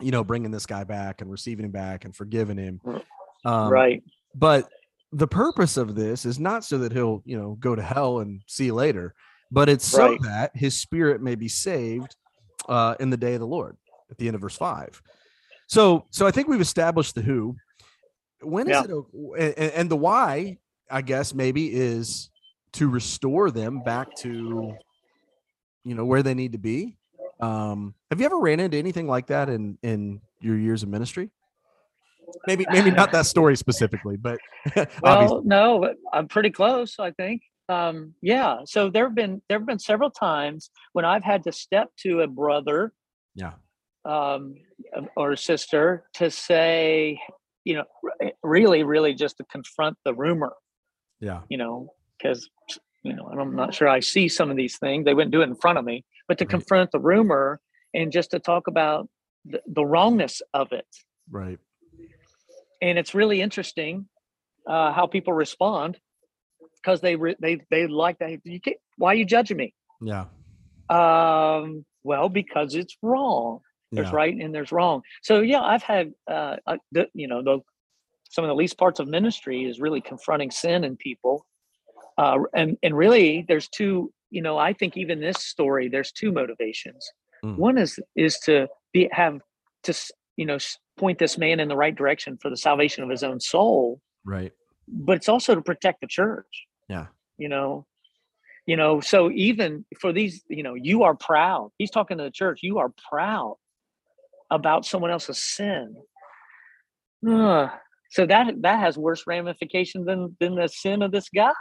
[0.00, 2.80] you know bringing this guy back and receiving him back and forgiving him.
[3.44, 4.02] Um, right.
[4.34, 4.68] But
[5.12, 8.40] the purpose of this is not so that he'll you know go to hell and
[8.46, 9.14] see you later,
[9.52, 10.22] but it's so Right.
[10.22, 12.16] that his spirit may be saved
[12.68, 13.76] uh, in the day of the Lord
[14.10, 15.00] at the end of verse five.
[15.68, 17.56] So so I think we've established the who.
[18.42, 18.96] When is Yeah.
[19.38, 20.58] it and- and the why?
[20.90, 22.30] I guess maybe is
[22.72, 24.74] to restore them back to
[25.84, 26.96] you know where they need to be.
[27.44, 31.30] Um, have you ever ran into anything like that in in your years of ministry?
[32.46, 34.38] Maybe maybe not that story specifically, but.
[35.02, 37.42] Well, no, but I'm pretty close, I think.
[37.68, 38.58] Um, yeah.
[38.64, 42.20] So there have been there have been several times when I've had to step to
[42.22, 42.92] a brother
[43.34, 43.52] Yeah.
[44.04, 44.54] um,
[45.16, 47.20] or a sister to say,
[47.64, 47.84] you know,
[48.42, 50.52] really, really just to confront the rumor,
[51.20, 51.40] Yeah.
[51.48, 52.48] you know, because
[53.02, 55.04] you know, I'm not sure I see some of these things.
[55.04, 56.50] They wouldn't do it in front of me, but to Right.
[56.50, 57.60] confront the rumor
[57.92, 59.08] and just to talk about
[59.44, 60.86] the, the wrongness of it.
[61.30, 61.58] Right.
[62.82, 64.08] and it's really interesting
[64.68, 65.98] uh, how people respond
[66.82, 68.40] because they re- they they like that.
[68.44, 69.74] You can't, why are you judging me?
[70.02, 70.26] Yeah.
[70.90, 73.60] Um, well, because it's wrong.
[73.92, 74.14] There's Yeah.
[74.16, 75.02] right and there's wrong.
[75.22, 77.60] So yeah, I've had uh, uh, the, you know the
[78.30, 81.46] some of the least parts of ministry is really confronting sin in people,
[82.18, 84.12] uh, and and really there's two.
[84.34, 87.02] You know, I think even this story there's two motivations.
[87.44, 87.56] Mm.
[87.56, 89.36] One is is to be have
[89.84, 89.92] to
[90.36, 90.58] you know
[90.96, 94.52] point this man in the right direction for the salvation of his own soul, Right.
[94.88, 96.52] but it's also to protect the church.
[96.88, 97.06] Yeah.
[97.38, 97.86] You know,
[98.66, 101.70] you know, so even for these, you know, you are proud.
[101.78, 102.60] He's talking to the church.
[102.62, 103.56] You are proud
[104.50, 105.94] about someone else's sin.
[107.28, 107.70] Ugh.
[108.10, 111.52] so that that has worse ramifications than than the sin of this guy.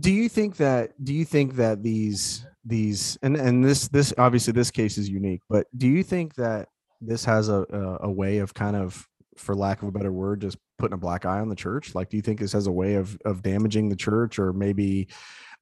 [0.00, 4.52] Do you think that do you think that these these and and this this obviously
[4.52, 6.68] this case is unique but do you think that
[7.00, 10.40] this has a a, a way of kind of for lack of a better word,
[10.40, 11.94] just putting a black eye on the church?
[11.94, 15.08] Like, do you think this has a way of of damaging the church, or maybe,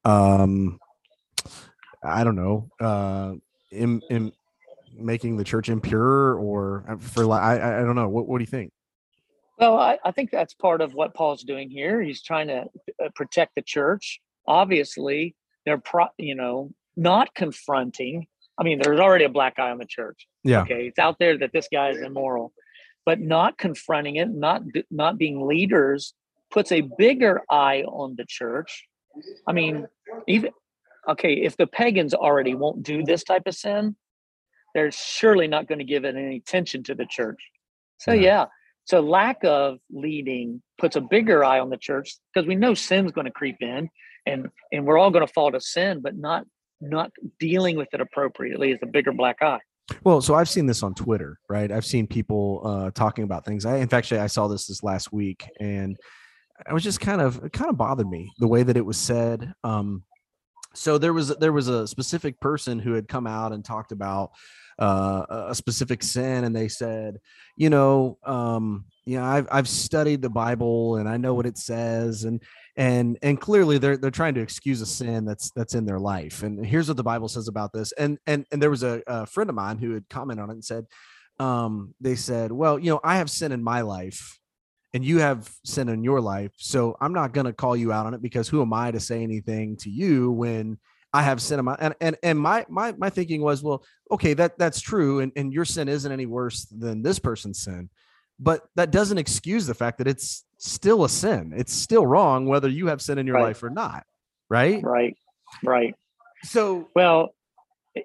[0.05, 0.79] um,
[2.03, 3.35] I don't know, uh,
[3.71, 4.33] in in
[4.97, 8.09] making the church impure, or uh, for I I don't know.
[8.09, 8.73] What what do you think?
[9.59, 12.03] Well, I, I think that's part of what Paul's doing here.
[12.03, 12.65] He's trying to
[13.03, 14.21] uh, protect the church.
[14.47, 18.27] Obviously, they're pro, you know not confronting.
[18.59, 20.27] I mean, there's already a black eye on the church.
[20.45, 20.63] Yeah.
[20.63, 22.53] Okay, it's out there that this guy is immoral,
[23.05, 26.15] but not confronting it, not not being leaders,
[26.51, 28.87] puts a bigger eye on the church.
[29.47, 29.87] I mean,
[30.29, 30.51] even
[31.09, 33.97] okay, if the pagans already won't do this type of sin,
[34.75, 37.43] they're surely not going to give it any attention to the church.
[37.99, 38.23] So yeah.
[38.23, 38.47] yeah.
[38.85, 43.13] So lack of leading puts a bigger eye on the church because we know sin's
[43.13, 43.89] going to creep in
[44.27, 46.45] and and we're all going to fall to sin, but not
[46.81, 49.61] not dealing with it appropriately is a bigger black eye.
[50.03, 51.71] Well, so I've seen this on Twitter, right?
[51.71, 53.67] I've seen people uh, talking about things.
[53.67, 55.97] I, in fact, I saw this this last week, and
[56.67, 58.97] I was just kind of it kind of bothered me the way that it was
[58.97, 59.53] said.
[59.63, 60.05] Um,
[60.75, 64.31] so there was there was a specific person who had come out and talked about
[64.79, 67.19] uh, a specific sin, and they said,
[67.57, 71.59] you know, um, you know, I've I've studied the Bible and I know what it
[71.59, 72.43] says, and
[72.77, 76.43] and and clearly they're they're trying to excuse a sin that's that's in their life.
[76.43, 77.93] And here's what the Bible says about this.
[77.93, 80.55] And and and there was a, a friend of mine who had commented on it
[80.55, 80.87] and said,
[81.39, 84.39] um, they said, well, you know, I have sin in my life,
[84.93, 88.07] and you have sin in your life, so I'm not going to call you out
[88.07, 90.79] on it because who am I to say anything to you when
[91.15, 94.35] I have sin in my and and and my my my thinking was, well, okay,
[94.35, 97.89] that that's true, and and your sin isn't any worse than this person's sin,
[98.41, 101.53] but that doesn't excuse the fact that it's still a sin.
[101.57, 103.45] It's still wrong whether you have sin in your right.
[103.45, 104.03] life or not,
[104.51, 104.83] right?
[104.83, 105.17] Right,
[105.63, 105.95] right.
[106.43, 107.33] So well,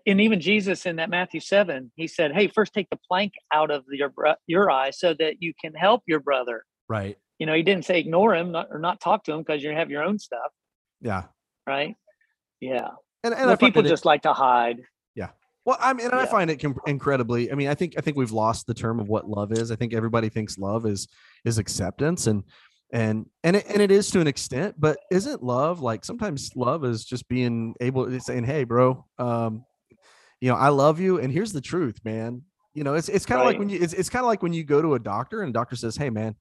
[0.05, 3.71] and even Jesus in that Matthew seven, he said, "Hey, first take the plank out
[3.71, 4.13] of your
[4.45, 7.17] your eye so that you can help your brother." Right.
[7.39, 9.71] You know, he didn't say ignore him not, or not talk to him because you
[9.71, 10.51] have your own stuff.
[11.01, 11.23] Yeah.
[11.65, 11.95] Right.
[12.61, 12.89] Yeah.
[13.23, 14.81] And, and well, people just like to hide.
[15.15, 15.29] Yeah.
[15.65, 16.21] Well, I mean, and yeah.
[16.21, 17.51] I find it com- incredibly.
[17.51, 19.71] I mean, I think I think we've lost the term of what love is.
[19.71, 21.07] I think everybody thinks love is
[21.43, 22.43] is acceptance, and
[22.91, 24.75] and and it, and it is to an extent.
[24.77, 29.65] But isn't love like sometimes love is just being able to saying, "Hey, bro, um,
[30.39, 32.43] you know, I love you, and here's the truth, man.
[32.73, 33.51] You know, it's it's kind of right.
[33.51, 35.49] like when you it's it's kind of like when you go to a doctor and
[35.49, 36.35] a doctor says, "Hey, man,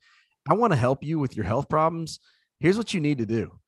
[0.48, 2.20] I want to help you with your health problems.
[2.61, 3.59] Here's what you need to do."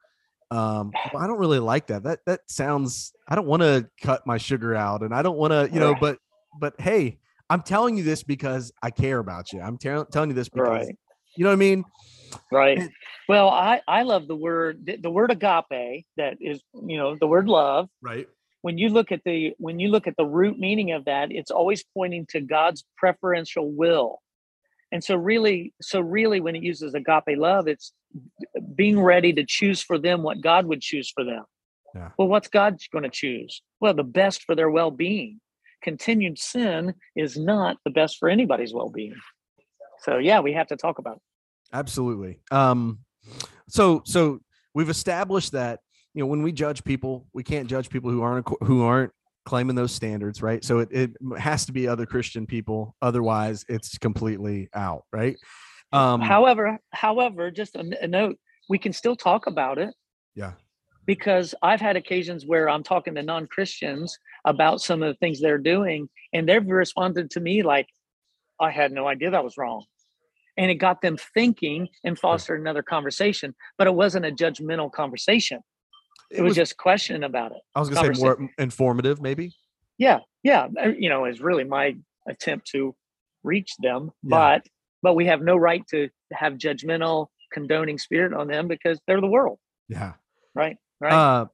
[0.50, 2.02] Um i don't really like that.
[2.02, 5.52] That that sounds i don't want to cut my sugar out and i don't want
[5.52, 6.18] to you know but
[6.60, 9.60] but hey i'm telling you this because i care about you.
[9.60, 10.96] I'm ter- telling you this because right.
[11.36, 11.84] you know what i mean?
[12.52, 12.80] Right.
[13.28, 17.26] Well i i love the word the, the word agape that is you know the
[17.26, 17.88] word love.
[18.02, 18.28] Right.
[18.62, 21.50] When you look at the when you look at the root meaning of that it's
[21.50, 24.20] always pointing to god's preferential will
[24.92, 27.92] and so really so really when it uses agape love it's
[28.74, 31.44] being ready to choose for them what god would choose for them.
[31.94, 32.10] Yeah.
[32.18, 33.62] well what's god going to choose?
[33.80, 35.40] Well the best for their well-being.
[35.82, 39.16] Continued sin is not the best for anybody's well-being.
[40.00, 41.22] So yeah we have to talk about it.
[41.72, 42.40] Absolutely.
[42.50, 43.00] Um
[43.68, 44.40] so so
[44.74, 45.80] we've established that
[46.14, 49.12] you know when we judge people we can't judge people who aren't who aren't
[49.44, 50.64] claiming those standards, right?
[50.64, 52.94] So it, it has to be other Christian people.
[53.02, 55.36] Otherwise, it's completely out, right?
[55.92, 58.36] Um, however, however, just a, a note,
[58.68, 59.94] we can still talk about it.
[60.34, 60.52] Yeah.
[61.06, 65.40] Because I've had occasions where I'm talking to non Christians about some of the things
[65.40, 67.88] they're doing, and they've responded to me like,
[68.60, 69.84] I had no idea that was wrong.
[70.56, 75.60] And it got them thinking and fostered another conversation, but it wasn't a judgmental conversation
[76.30, 77.58] it, was, was, just questioning about it.
[77.74, 79.54] I was going to say more informative, maybe.
[79.98, 80.68] Yeah, yeah.
[80.82, 81.96] Uh, you know, is really my
[82.28, 82.94] attempt to
[83.42, 84.28] reach them, yeah.
[84.28, 84.66] but
[85.02, 89.26] but we have no right to have judgmental, condoning spirit on them because they're the
[89.26, 89.58] world.
[89.88, 90.12] Yeah.
[90.54, 90.76] Right.
[91.00, 91.12] Right.
[91.12, 91.46] Uh,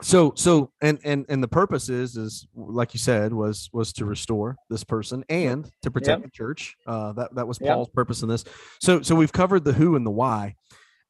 [0.00, 4.04] so so and and and the purpose is is like you said was was to
[4.04, 6.24] restore this person and to protect yep.
[6.24, 7.94] the church uh that that was paul's yep.
[7.94, 8.44] purpose in this
[8.80, 10.54] so so we've covered the who and the why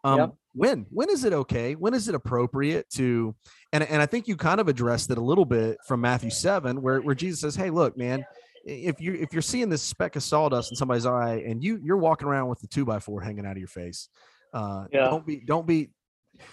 [0.04, 1.74] um yep when when is it okay?
[1.74, 3.34] When is it appropriate to
[3.72, 6.82] and, and i think you kind of addressed it a little bit from matthew 7
[6.82, 8.24] where, where jesus says hey look man
[8.64, 11.96] if you if you're seeing this speck of sawdust in somebody's eye and you you're
[11.96, 14.08] walking around with the two by four hanging out of your face
[14.52, 15.04] uh yeah.
[15.04, 15.88] don't be don't be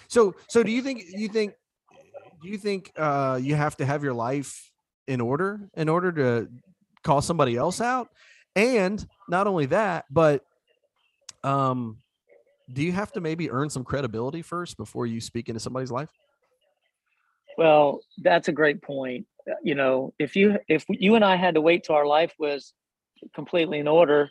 [0.08, 1.54] so so do you think you think
[2.42, 4.72] do you think uh you have to have your life
[5.08, 6.48] in order in order to
[7.04, 8.10] call somebody else out?
[8.56, 10.44] And not only that but
[11.44, 11.98] um
[12.74, 16.10] do you have to maybe earn some credibility first before you speak into somebody's life?
[17.58, 19.26] Well, that's a great point.
[19.50, 22.34] Uh, you know, if you if you and I had to wait till our life
[22.40, 22.74] was
[23.34, 24.30] completely in order,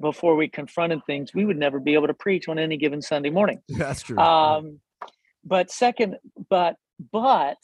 [0.00, 3.30] before we confronted things, we would never be able to preach on any given Sunday
[3.30, 3.60] morning.
[3.68, 4.18] That's true.
[4.18, 4.80] Um,
[5.44, 6.16] but second,
[6.48, 6.76] but
[7.12, 7.58] but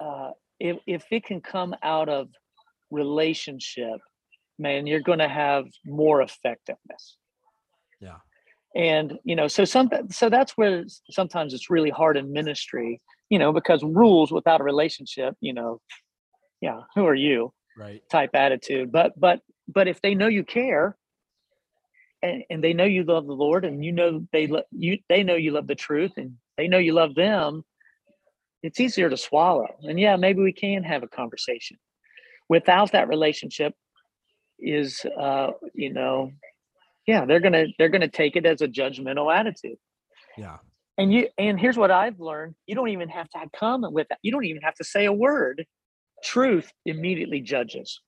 [0.00, 2.28] uh, if if it can come out of
[2.90, 4.00] relationship,
[4.58, 7.16] man, you're going to have more effectiveness.
[8.74, 13.38] And you know, so some so that's where sometimes it's really hard in ministry, you
[13.38, 15.80] know, because rules without a relationship, you know,
[16.60, 17.52] yeah, who are you?
[17.76, 18.02] Right.
[18.10, 18.90] Type attitude.
[18.90, 20.96] But but but if they know you care,
[22.22, 25.22] and, and they know you love the Lord, and you know they lo- you they
[25.22, 27.64] know you love the truth, and they know you love them,
[28.62, 29.68] it's easier to swallow.
[29.82, 31.78] And yeah, maybe we can have a conversation.
[32.48, 33.74] Without that relationship,
[34.58, 36.30] is uh, you know,
[37.06, 39.76] yeah, they're gonna they're gonna take it as a judgmental attitude.
[40.36, 40.58] Yeah.
[40.98, 44.08] And you and here's what I've learned: you don't even have to have comment with
[44.08, 44.18] that.
[44.22, 45.64] You don't even have to say a word.
[46.22, 48.00] Truth immediately judges.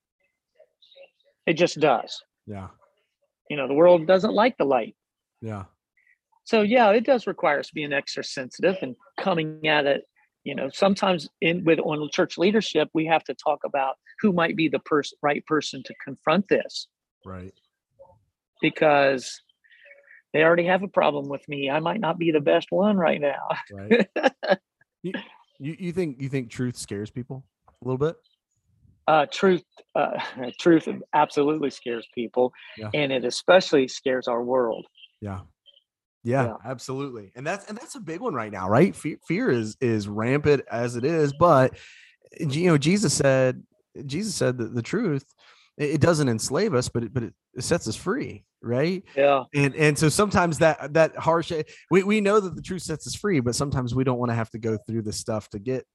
[1.47, 2.23] It just does.
[2.47, 2.69] Yeah.
[3.51, 4.95] You know, the world doesn't like the light.
[5.41, 5.65] Yeah.
[6.45, 10.05] So yeah, it does require us being extra sensitive and coming at it.
[10.45, 14.57] You know, sometimes in with on church leadership, we have to talk about who might
[14.57, 16.87] be the person right person to confront this
[17.25, 17.55] Right.
[18.61, 19.41] Because
[20.33, 21.71] they already have a problem with me.
[21.71, 23.49] I might not be the best one right now.
[23.73, 24.09] Right.
[25.03, 25.13] you,
[25.59, 28.17] you you think you think truth scares people a little bit?
[29.07, 29.63] Uh, truth,
[29.95, 30.19] uh,
[30.59, 32.91] truth absolutely scares people, Yeah.
[32.95, 34.87] and it especially scares our world.
[35.21, 35.41] Yeah.
[36.25, 36.55] Yeah, Yeah.
[36.65, 37.31] absolutely.
[37.37, 38.97] And that's and that's a big one right now, right?
[38.97, 41.77] Fear, fear is is rampant as it is, but
[42.41, 43.63] you know, Jesus said
[44.07, 45.27] Jesus said that the truth
[45.77, 49.03] it, doesn't enslave us, but it but it, sets us free, right?
[49.17, 51.53] Yeah, And and so sometimes that that harsh
[51.91, 54.35] we, we know that the truth sets us free, but sometimes we don't want to
[54.35, 55.87] have to go through this stuff to get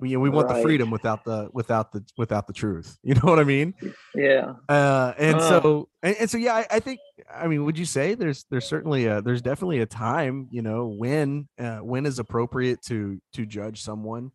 [0.00, 2.96] we, we want the freedom without the without the without the truth.
[3.04, 3.74] You know what I mean?
[4.14, 4.54] yeah.
[4.68, 5.48] uh and Uh.
[5.48, 7.00] so and, and so yeah I, I think
[7.32, 10.86] i mean would you say there's there's certainly a there's definitely a time you know
[10.86, 14.32] when uh, when is appropriate to to judge someone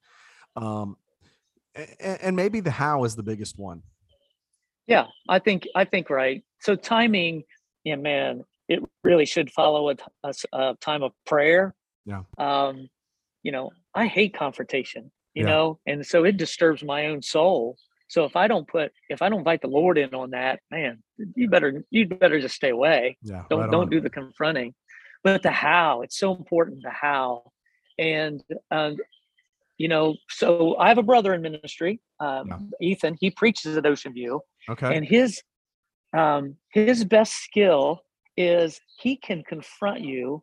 [0.55, 0.97] um
[1.75, 3.81] and, and maybe the how is the biggest one
[4.89, 6.43] Yeah, I think I think right.
[6.61, 7.43] So timing,
[7.83, 11.75] yeah, man, it really should follow a time of prayer.
[12.05, 12.23] Yeah.
[12.39, 12.89] Um,
[13.43, 15.11] you know, I hate confrontation.
[15.35, 15.49] You Yeah.
[15.51, 17.77] know, and so it disturbs my own soul.
[18.07, 21.03] So if I don't put, if I don't invite the Lord in on that, man,
[21.35, 23.17] you better you better just stay away.
[23.21, 23.89] yeah Don't right don't on.
[23.91, 24.73] do the confronting.
[25.23, 26.81] But the how, it's so important.
[26.81, 27.51] The how,
[27.99, 28.97] and um,
[29.77, 33.17] you know, so I have a brother in ministry, um, Ethan.
[33.19, 34.95] He preaches at Ocean View okay.
[34.95, 35.41] And his
[36.15, 38.01] um his best skill
[38.37, 40.41] is he can confront you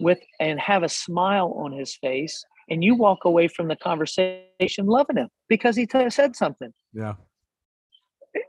[0.00, 4.86] with and have a smile on his face and you walk away from the conversation
[4.86, 6.72] loving him because he t- said something.
[6.92, 7.14] Yeah.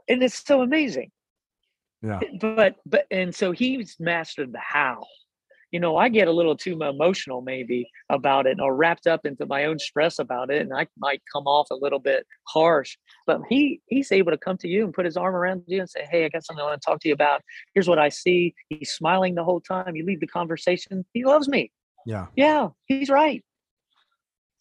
[0.09, 1.11] And it's so amazing.
[2.01, 2.19] Yeah.
[2.39, 5.03] But but and so he's mastered the how
[5.71, 9.45] you know i get a little too emotional maybe about it or wrapped up into
[9.45, 13.41] my own stress about it and i might come off a little bit harsh but
[13.49, 16.05] he he's able to come to you and put his arm around you and say
[16.09, 17.41] hey i got something i want to talk to you about.
[17.73, 18.53] Here's what i see.
[18.69, 19.95] He's smiling the whole time.
[19.95, 21.05] You leave the conversation.
[21.13, 21.71] He loves me.
[22.05, 22.27] Yeah.
[22.35, 23.43] Yeah he's right.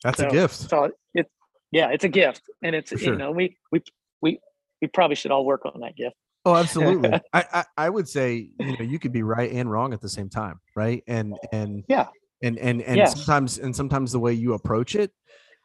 [0.02, 0.54] That's a gift.
[0.54, 1.30] so it
[1.72, 3.12] yeah it's a gift and it's sure.
[3.12, 3.82] you know we we
[4.22, 4.38] we
[4.80, 6.16] we probably should all work on that gift
[6.46, 7.10] oh absolutely.
[7.34, 10.08] I, I i would say you know you could be right and wrong at the
[10.08, 11.02] same time right?
[11.06, 12.06] And and yeah.
[12.42, 13.12] and and and Yes.
[13.12, 15.10] sometimes and sometimes the way you approach it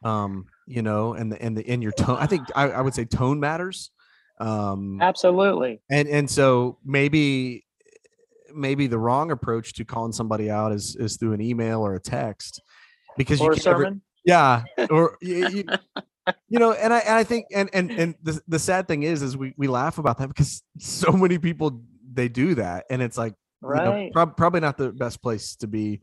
[0.04, 2.94] um you know and the and the in your tone i think I, I would
[2.94, 3.90] say tone matters
[4.40, 5.80] um absolutely.
[5.90, 7.64] and and so maybe
[8.52, 12.00] maybe the wrong approach to calling somebody out is is through an email or a
[12.00, 12.60] text
[13.16, 15.64] because or you a can't ever- yeah or you, you,
[16.48, 19.22] you know and i and i think and and and the, the sad thing is
[19.22, 21.82] is we we laugh about that because so many people
[22.12, 25.56] they do that and it's like you know, right prob- probably not the best place
[25.56, 26.00] to be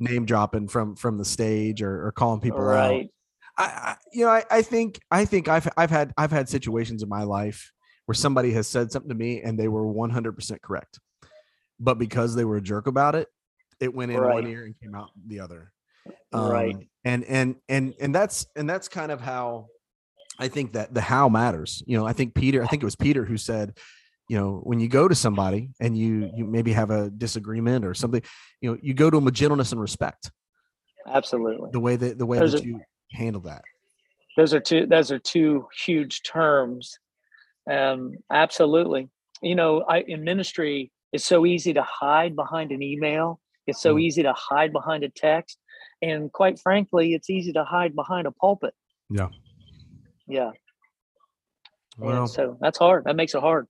[0.00, 3.10] name dropping from from the stage or, or calling people out right
[3.56, 7.02] I, I you know I, I think I think I've I've had I've had situations
[7.02, 7.72] in my life
[8.06, 11.00] where somebody has said something to me and they were 100% correct.
[11.80, 13.28] But because they were a jerk about it,
[13.80, 15.72] it went in one ear and came out the other.
[16.32, 16.74] Right.
[16.74, 19.68] Um, and and and and that's and that's kind of how
[20.38, 21.82] I think that the how matters.
[21.86, 23.76] You know, I think Peter, I think it was Peter who said,
[24.28, 27.94] you know, when you go to somebody and you you maybe have a disagreement or
[27.94, 28.22] something,
[28.60, 30.30] you know, you go to them with gentleness and respect.
[31.06, 32.80] absolutely The way that the way Those that are- you
[33.12, 33.62] handle that.
[34.36, 36.98] those are two those are two huge terms
[37.70, 39.08] um absolutely
[39.42, 43.94] you know i in ministry it's so easy to hide behind an email it's so
[43.94, 44.02] Mm.
[44.02, 45.58] easy to hide behind a text
[46.04, 48.74] and quite frankly it's easy to hide behind a pulpit.
[49.10, 49.28] Yeah.
[50.26, 50.50] yeah.
[51.98, 53.04] Well, and so that's hard.
[53.04, 53.66] That makes it hard.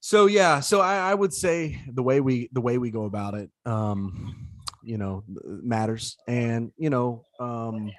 [0.00, 3.34] So yeah, so I, I would say the way we the way we go about
[3.34, 4.48] it, um,
[4.82, 7.90] you know, matters, and you know, um,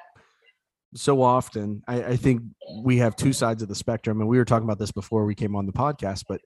[0.93, 2.41] so often I, I think
[2.83, 5.33] we have two sides of the spectrum, and we were talking about this before we
[5.33, 6.41] came on the podcast, but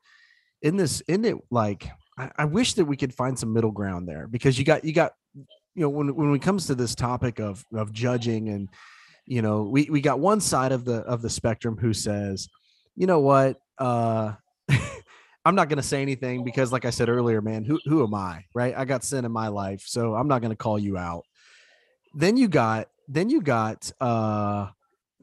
[0.61, 4.07] in this, in it, like I, I wish that we could find some middle ground
[4.07, 5.13] there because you got you got
[5.77, 8.67] you know when when it comes to this topic of of judging and
[9.27, 12.49] you know we we got one side of the of the spectrum who says
[12.95, 14.33] you know what uh
[15.45, 18.13] I'm not going to say anything because, like I said earlier, man, who who am
[18.13, 18.73] I, right?
[18.75, 21.23] I got sin in my life, so I'm not going to call you out.
[22.13, 24.67] Then you got then you got uh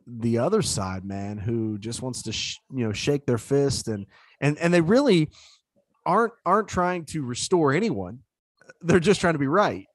[0.07, 4.07] the other side, man, who just wants to sh- you know shake their fist and
[4.41, 5.29] and and they really
[6.07, 8.21] aren't aren't trying to restore anyone.
[8.81, 9.87] They're just trying to be right.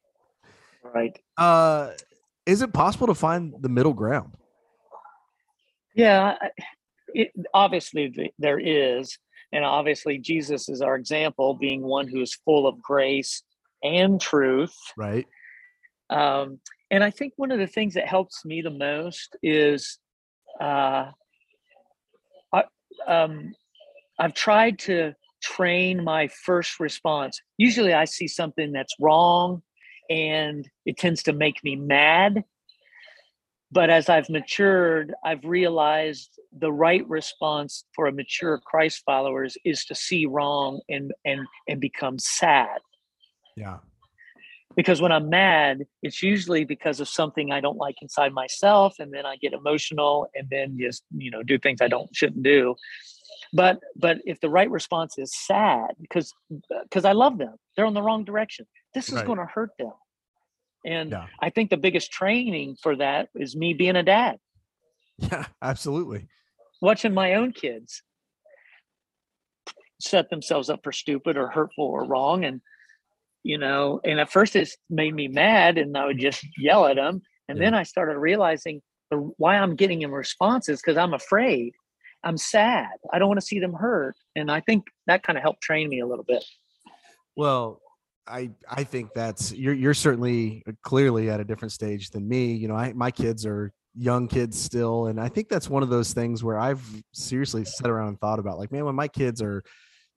[0.83, 1.17] Right.
[1.37, 1.91] Uh,
[2.45, 4.35] is it possible to find the middle ground?
[5.95, 6.35] Yeah,
[7.13, 9.17] it, obviously there is
[9.51, 13.41] and obviously, Jesus is our example, being one who is full of grace
[13.81, 14.75] and truth.
[14.95, 15.25] Right.
[16.09, 16.59] Um,
[16.91, 19.97] and I think one of the things that helps me the most is
[20.61, 21.11] uh,
[22.53, 22.63] I,
[23.07, 23.53] um,
[24.19, 27.41] I've tried to train my first response.
[27.57, 29.63] Usually, I see something that's wrong
[30.09, 32.43] and it tends to make me mad
[33.71, 39.85] but as I've matured, I've realized the right response for a mature Christ followers is
[39.85, 42.79] to see wrong and and and become sad.
[43.55, 43.77] Yeah.
[44.75, 49.13] Because when I'm mad, it's usually because of something I don't like inside myself, and
[49.13, 52.75] then I get emotional, and then just you know do things I don't shouldn't do.
[53.51, 56.33] But but if the right response is sad, because
[56.83, 58.67] because uh, I love them, they're on the wrong direction.
[58.93, 59.25] This is right.
[59.25, 59.93] going to hurt them
[60.85, 61.27] and yeah.
[61.41, 64.37] I think the biggest training for that is me being a dad.
[65.17, 66.27] Yeah, absolutely.
[66.81, 68.01] Watching my own kids
[69.99, 72.45] set themselves up for stupid or hurtful or wrong.
[72.45, 72.61] And,
[73.43, 76.95] you know, and at first it made me mad and I would just yell at
[76.95, 77.21] them.
[77.49, 77.65] And yeah.
[77.65, 78.81] then I started realizing
[79.11, 81.73] the, why I'm getting in responses because I'm afraid.
[82.23, 82.89] I'm sad.
[83.11, 84.15] I don't want to see them hurt.
[84.35, 86.43] And I think that kind of helped train me a little bit.
[87.35, 87.81] Well,
[88.27, 92.53] I I think that's you're you're certainly uh, clearly at a different stage than me.
[92.53, 95.89] You know, I my kids are young kids still, and I think that's one of
[95.89, 99.41] those things where I've seriously sat around and thought about like, man, when my kids
[99.41, 99.63] are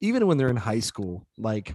[0.00, 1.74] even when they're in high school, like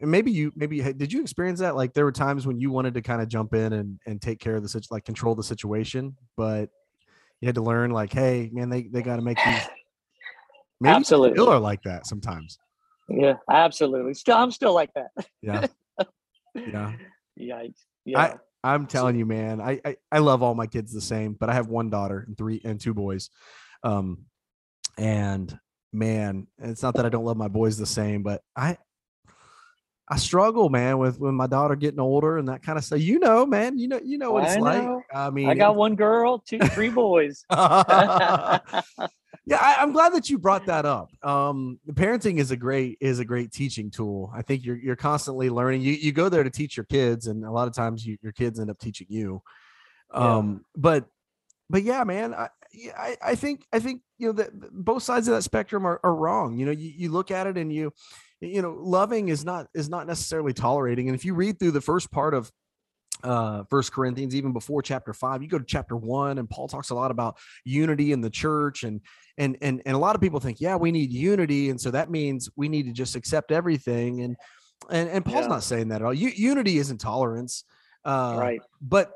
[0.00, 3.02] maybe you maybe did you experience that like there were times when you wanted to
[3.02, 6.16] kind of jump in and and take care of the situation like control the situation
[6.36, 6.68] but
[7.42, 9.68] you had to learn like hey man they they got to make these
[10.80, 12.58] maybe absolutely still are like that sometimes
[13.08, 14.14] yeah, absolutely.
[14.14, 15.10] Still, I'm still like that.
[15.40, 15.66] Yeah.
[16.54, 16.92] Yeah.
[17.40, 17.78] Yikes.
[18.04, 18.20] Yeah.
[18.20, 21.48] I, I'm telling you, man, I, I, I love all my kids the same, but
[21.48, 23.30] I have one daughter and three and two boys.
[23.82, 24.26] Um,
[24.98, 25.58] and
[25.90, 28.76] man, it's not that I don't love my boys the same, but I,
[30.12, 33.00] I struggle, man, with when my daughter getting older and that kind of stuff.
[33.00, 35.04] You know, man, you know, you know what it's I like.
[35.14, 37.46] I mean, I got one girl, two, three boys.
[37.50, 38.82] yeah
[39.58, 43.24] I, am glad that you brought that up um parenting is a great is a
[43.24, 46.76] great teaching tool i think you're you're constantly learning you you go there to teach
[46.76, 49.42] your kids and a lot of times you, your kids end up teaching you
[50.12, 50.58] um yeah.
[50.76, 51.06] but
[51.70, 52.50] but yeah man I,
[52.96, 56.14] I i think i think you know that both sides of that spectrum are, are
[56.14, 57.92] wrong you know you, you look at it and you
[58.42, 61.80] you know loving is not is not necessarily tolerating and if you read through the
[61.80, 62.50] first part of
[63.22, 66.90] uh first corinthians even before chapter five you go to chapter one and paul talks
[66.90, 69.00] a lot about unity in the church and
[69.38, 72.10] and and and a lot of people think yeah we need unity and so that
[72.10, 74.36] means we need to just accept everything and
[74.90, 75.48] and and paul's yeah.
[75.48, 77.64] not saying that at all U- unity isn't tolerance
[78.04, 79.12] uh right but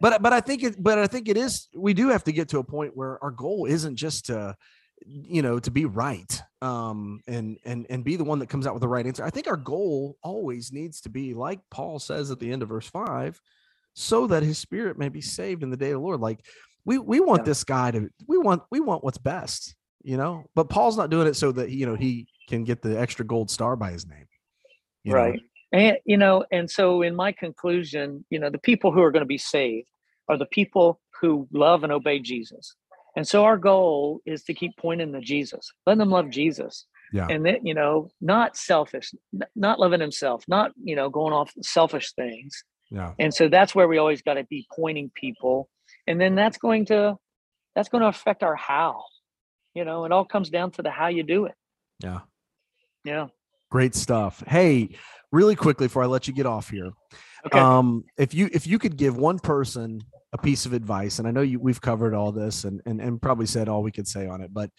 [0.00, 2.48] but but i think it but i think it is we do have to get
[2.48, 4.56] to a point where our goal isn't just to
[5.04, 8.74] you know to be right um and and and be the one that comes out
[8.74, 12.30] with the right answer i think our goal always needs to be like paul says
[12.30, 13.40] at the end of verse 5
[13.94, 16.44] so that his spirit may be saved in the day of the lord like
[16.84, 17.44] we we want yeah.
[17.44, 21.26] this guy to we want we want what's best you know but paul's not doing
[21.26, 24.26] it so that you know he can get the extra gold star by his name
[25.06, 25.40] right
[25.72, 25.78] know?
[25.78, 29.22] and you know and so in my conclusion you know the people who are going
[29.22, 29.88] to be saved
[30.28, 32.74] are the people who love and obey jesus
[33.16, 36.86] and so our goal is to keep pointing to Jesus, letting them love Jesus.
[37.12, 37.26] Yeah.
[37.28, 39.12] And that, you know, not selfish,
[39.54, 42.62] not loving himself, not, you know, going off selfish things.
[42.90, 43.14] Yeah.
[43.18, 45.68] And so that's where we always got to be pointing people.
[46.06, 47.16] And then that's going to,
[47.74, 49.04] that's going to affect our how,
[49.74, 51.54] you know, it all comes down to the how you do it.
[52.02, 52.20] Yeah.
[53.04, 53.28] Yeah.
[53.70, 54.42] Great stuff.
[54.46, 54.90] Hey,
[55.32, 56.90] really quickly before I let you get off here.
[57.46, 57.58] Okay.
[57.58, 60.00] Um, if you if you could give one person
[60.36, 63.20] a piece of advice, and I know you we've covered all this and and and
[63.20, 64.70] probably said all we could say on it, but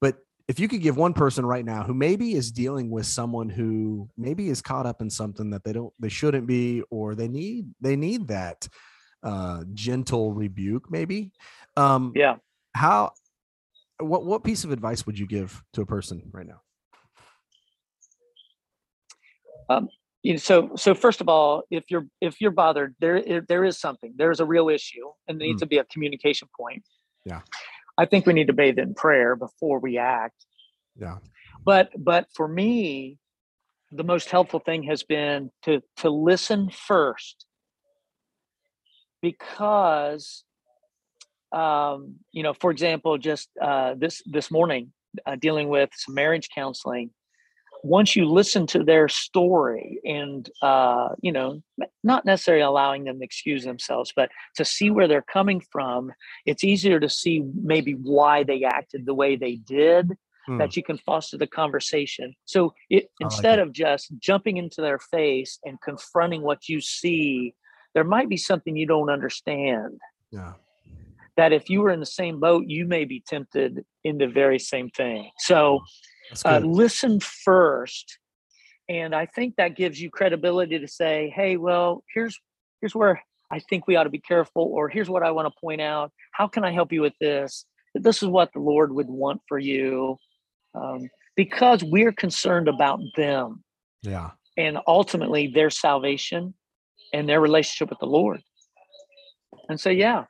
[0.00, 0.16] but
[0.48, 4.08] if you could give one person right now who maybe is dealing with someone who
[4.16, 7.66] maybe is caught up in something that they don't they shouldn't be or they need
[7.80, 8.68] they need that
[9.22, 11.32] uh gentle rebuke maybe
[11.76, 12.34] um yeah.
[12.74, 13.10] how
[14.00, 16.60] what what piece of advice would you give to a person right now?
[19.70, 19.88] Um
[20.24, 23.78] you know, so so first of all if you're if you're bothered there there is
[23.78, 25.66] something there's a real issue and there needs Mm.
[25.66, 26.82] to be a communication point
[27.24, 27.42] Yeah.
[27.98, 30.46] i think we need to bathe in prayer before we act
[30.96, 31.18] yeah
[31.64, 33.18] but but for me
[33.92, 37.44] the most helpful thing has been to to listen first
[39.20, 40.44] because
[41.52, 44.92] um you know for example just uh this this morning
[45.26, 47.10] uh, dealing with some marriage counseling
[47.84, 51.62] once you listen to their story and uh you know
[52.02, 56.10] not necessarily allowing them to excuse themselves but to see where they're coming from
[56.46, 60.16] it's easier to see maybe why they acted the way they did
[60.46, 60.58] Hmm.
[60.58, 62.34] that you can foster the conversation.
[62.44, 63.62] So it instead it.
[63.62, 67.54] of just jumping into their face and confronting what you see,
[67.94, 69.98] there might be something you don't understand.
[70.30, 70.52] yeah
[71.38, 74.58] That if you were in the same boat, you may be tempted in the very
[74.58, 75.30] same thing.
[75.38, 75.92] So that's
[76.44, 78.18] uh, listen first,
[78.88, 82.38] and I think that gives you credibility to say, "Hey, well, here's
[82.80, 85.60] here's where I think we ought to be careful," or "Here's what I want to
[85.60, 86.12] point out.
[86.32, 87.66] How can I help you with this?
[87.94, 90.16] This is what the Lord would want for you."
[90.74, 93.62] Um, because we're concerned about them
[94.02, 96.54] yeah and ultimately their salvation
[97.12, 98.40] and their relationship with the Lord.
[99.68, 100.24] And so, yeah,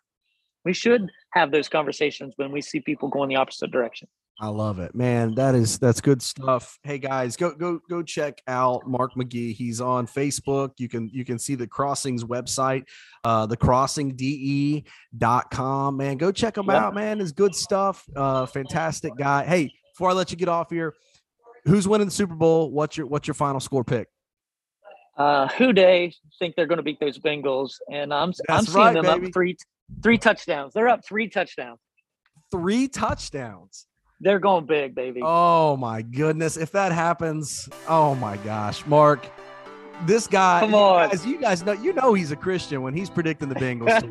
[0.64, 4.09] we should have those conversations when we see people going the opposite direction.
[4.41, 5.35] I love it, man.
[5.37, 6.76] That is that's good stuff.
[6.82, 9.55] Hey guys, go go go check out Mark McGee.
[9.55, 10.70] He's on Facebook.
[10.78, 12.85] You can you can see the Crossings website,
[13.22, 14.82] uh the crossingde.com.
[15.97, 16.74] Man, go check him Yep.
[16.74, 17.20] out, man.
[17.20, 18.05] It's good stuff.
[18.16, 19.45] Uh fantastic guy.
[19.45, 20.95] Hey, before I let you get off here,
[21.64, 22.72] who's winning the Super Bowl?
[22.72, 24.09] What's your what's your final score pick?
[25.16, 28.85] Uh, Who Dey think they're going to beat those Bengals, and I'm I'm That's seeing
[28.85, 29.26] right, them baby.
[29.28, 29.57] up three
[30.03, 30.74] three touchdowns.
[30.74, 31.78] They're up three touchdowns.
[32.51, 33.87] Three touchdowns.
[34.24, 35.20] They're going big, baby.
[35.22, 36.56] Oh my goodness.
[36.56, 39.28] If that happens, oh my gosh, Mark.
[40.06, 41.10] This guy, Come you on.
[41.10, 44.02] guys, you guys know, you know he's a Christian when he's predicting the Bengals.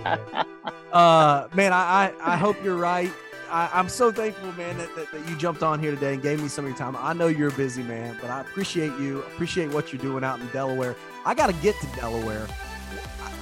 [0.94, 3.12] uh, man, I, I, I hope you're right.
[3.50, 6.42] I, I'm so thankful, man, that, that, that you jumped on here today and gave
[6.42, 6.96] me some of your time.
[6.98, 9.20] I know you're a busy man, but I appreciate you.
[9.34, 10.96] Appreciate what you're doing out in Delaware.
[11.26, 12.48] I got to get to Delaware.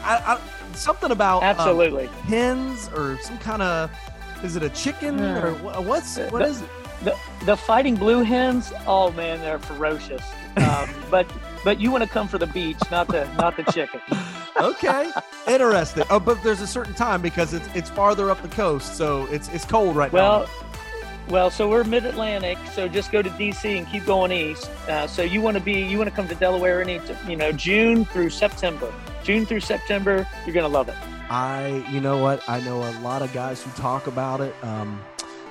[0.04, 2.08] I, I, something about um, Absolutely.
[2.08, 3.92] hens or some kind of
[4.44, 5.44] is it a chicken Yeah.
[5.46, 6.70] or wha- what's The- what the- is it?
[7.04, 7.16] the
[7.46, 8.72] the fighting blue hens?
[8.86, 10.22] Oh man they're ferocious.
[10.58, 11.26] Um, but
[11.64, 14.02] but you want to come for the beach not the not the chicken.
[14.60, 15.10] Okay
[15.48, 16.04] interesting.
[16.10, 19.48] Oh but there's a certain time because it's it's farther up the coast so it's
[19.50, 20.48] it's cold right well now.
[21.30, 24.70] Well so we're mid-atlantic so just go to dc and keep going east.
[24.90, 27.52] Uh, so you want to be you want to come to delaware any you know
[27.54, 28.94] june through september.
[29.24, 30.96] June through september you're gonna love it
[31.32, 32.44] i you know what?
[32.50, 34.54] I know a lot of guys who talk about it.
[34.64, 35.02] Um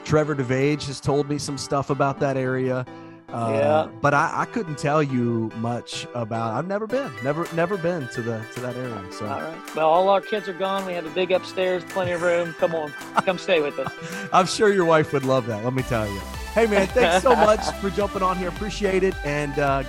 [0.05, 2.85] trevor devage has told me some stuff about that area.
[3.33, 3.89] Uh, Yeah.
[4.03, 8.23] but I, I couldn't tell you much about i've never been never never been to
[8.23, 9.27] the to that area so.
[9.27, 9.75] All right.
[9.77, 10.85] Well all our kids are gone.
[10.85, 12.55] We have a big upstairs plenty of room.
[12.59, 12.91] Come on.
[13.25, 13.93] Come stay with us.
[14.33, 16.19] I'm sure your wife would love that let me tell you.
[16.59, 18.49] Hey man thanks so much for jumping on here.
[18.49, 19.85] Appreciate it and uh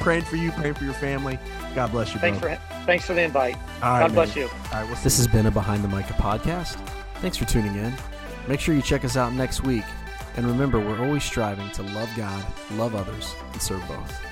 [0.00, 1.38] praying for you praying for your family.
[1.76, 2.54] God bless you thanks bro.
[2.56, 4.44] for thanks for the invite All right, god bless man.
[4.44, 6.76] you All right, we'll see This has been a Behind the Micah podcast.
[7.16, 7.92] Thanks for tuning in.
[8.48, 9.84] Make sure you check us out next week.
[10.36, 14.26] And remember, we're always striving to love God, love others, and serve both.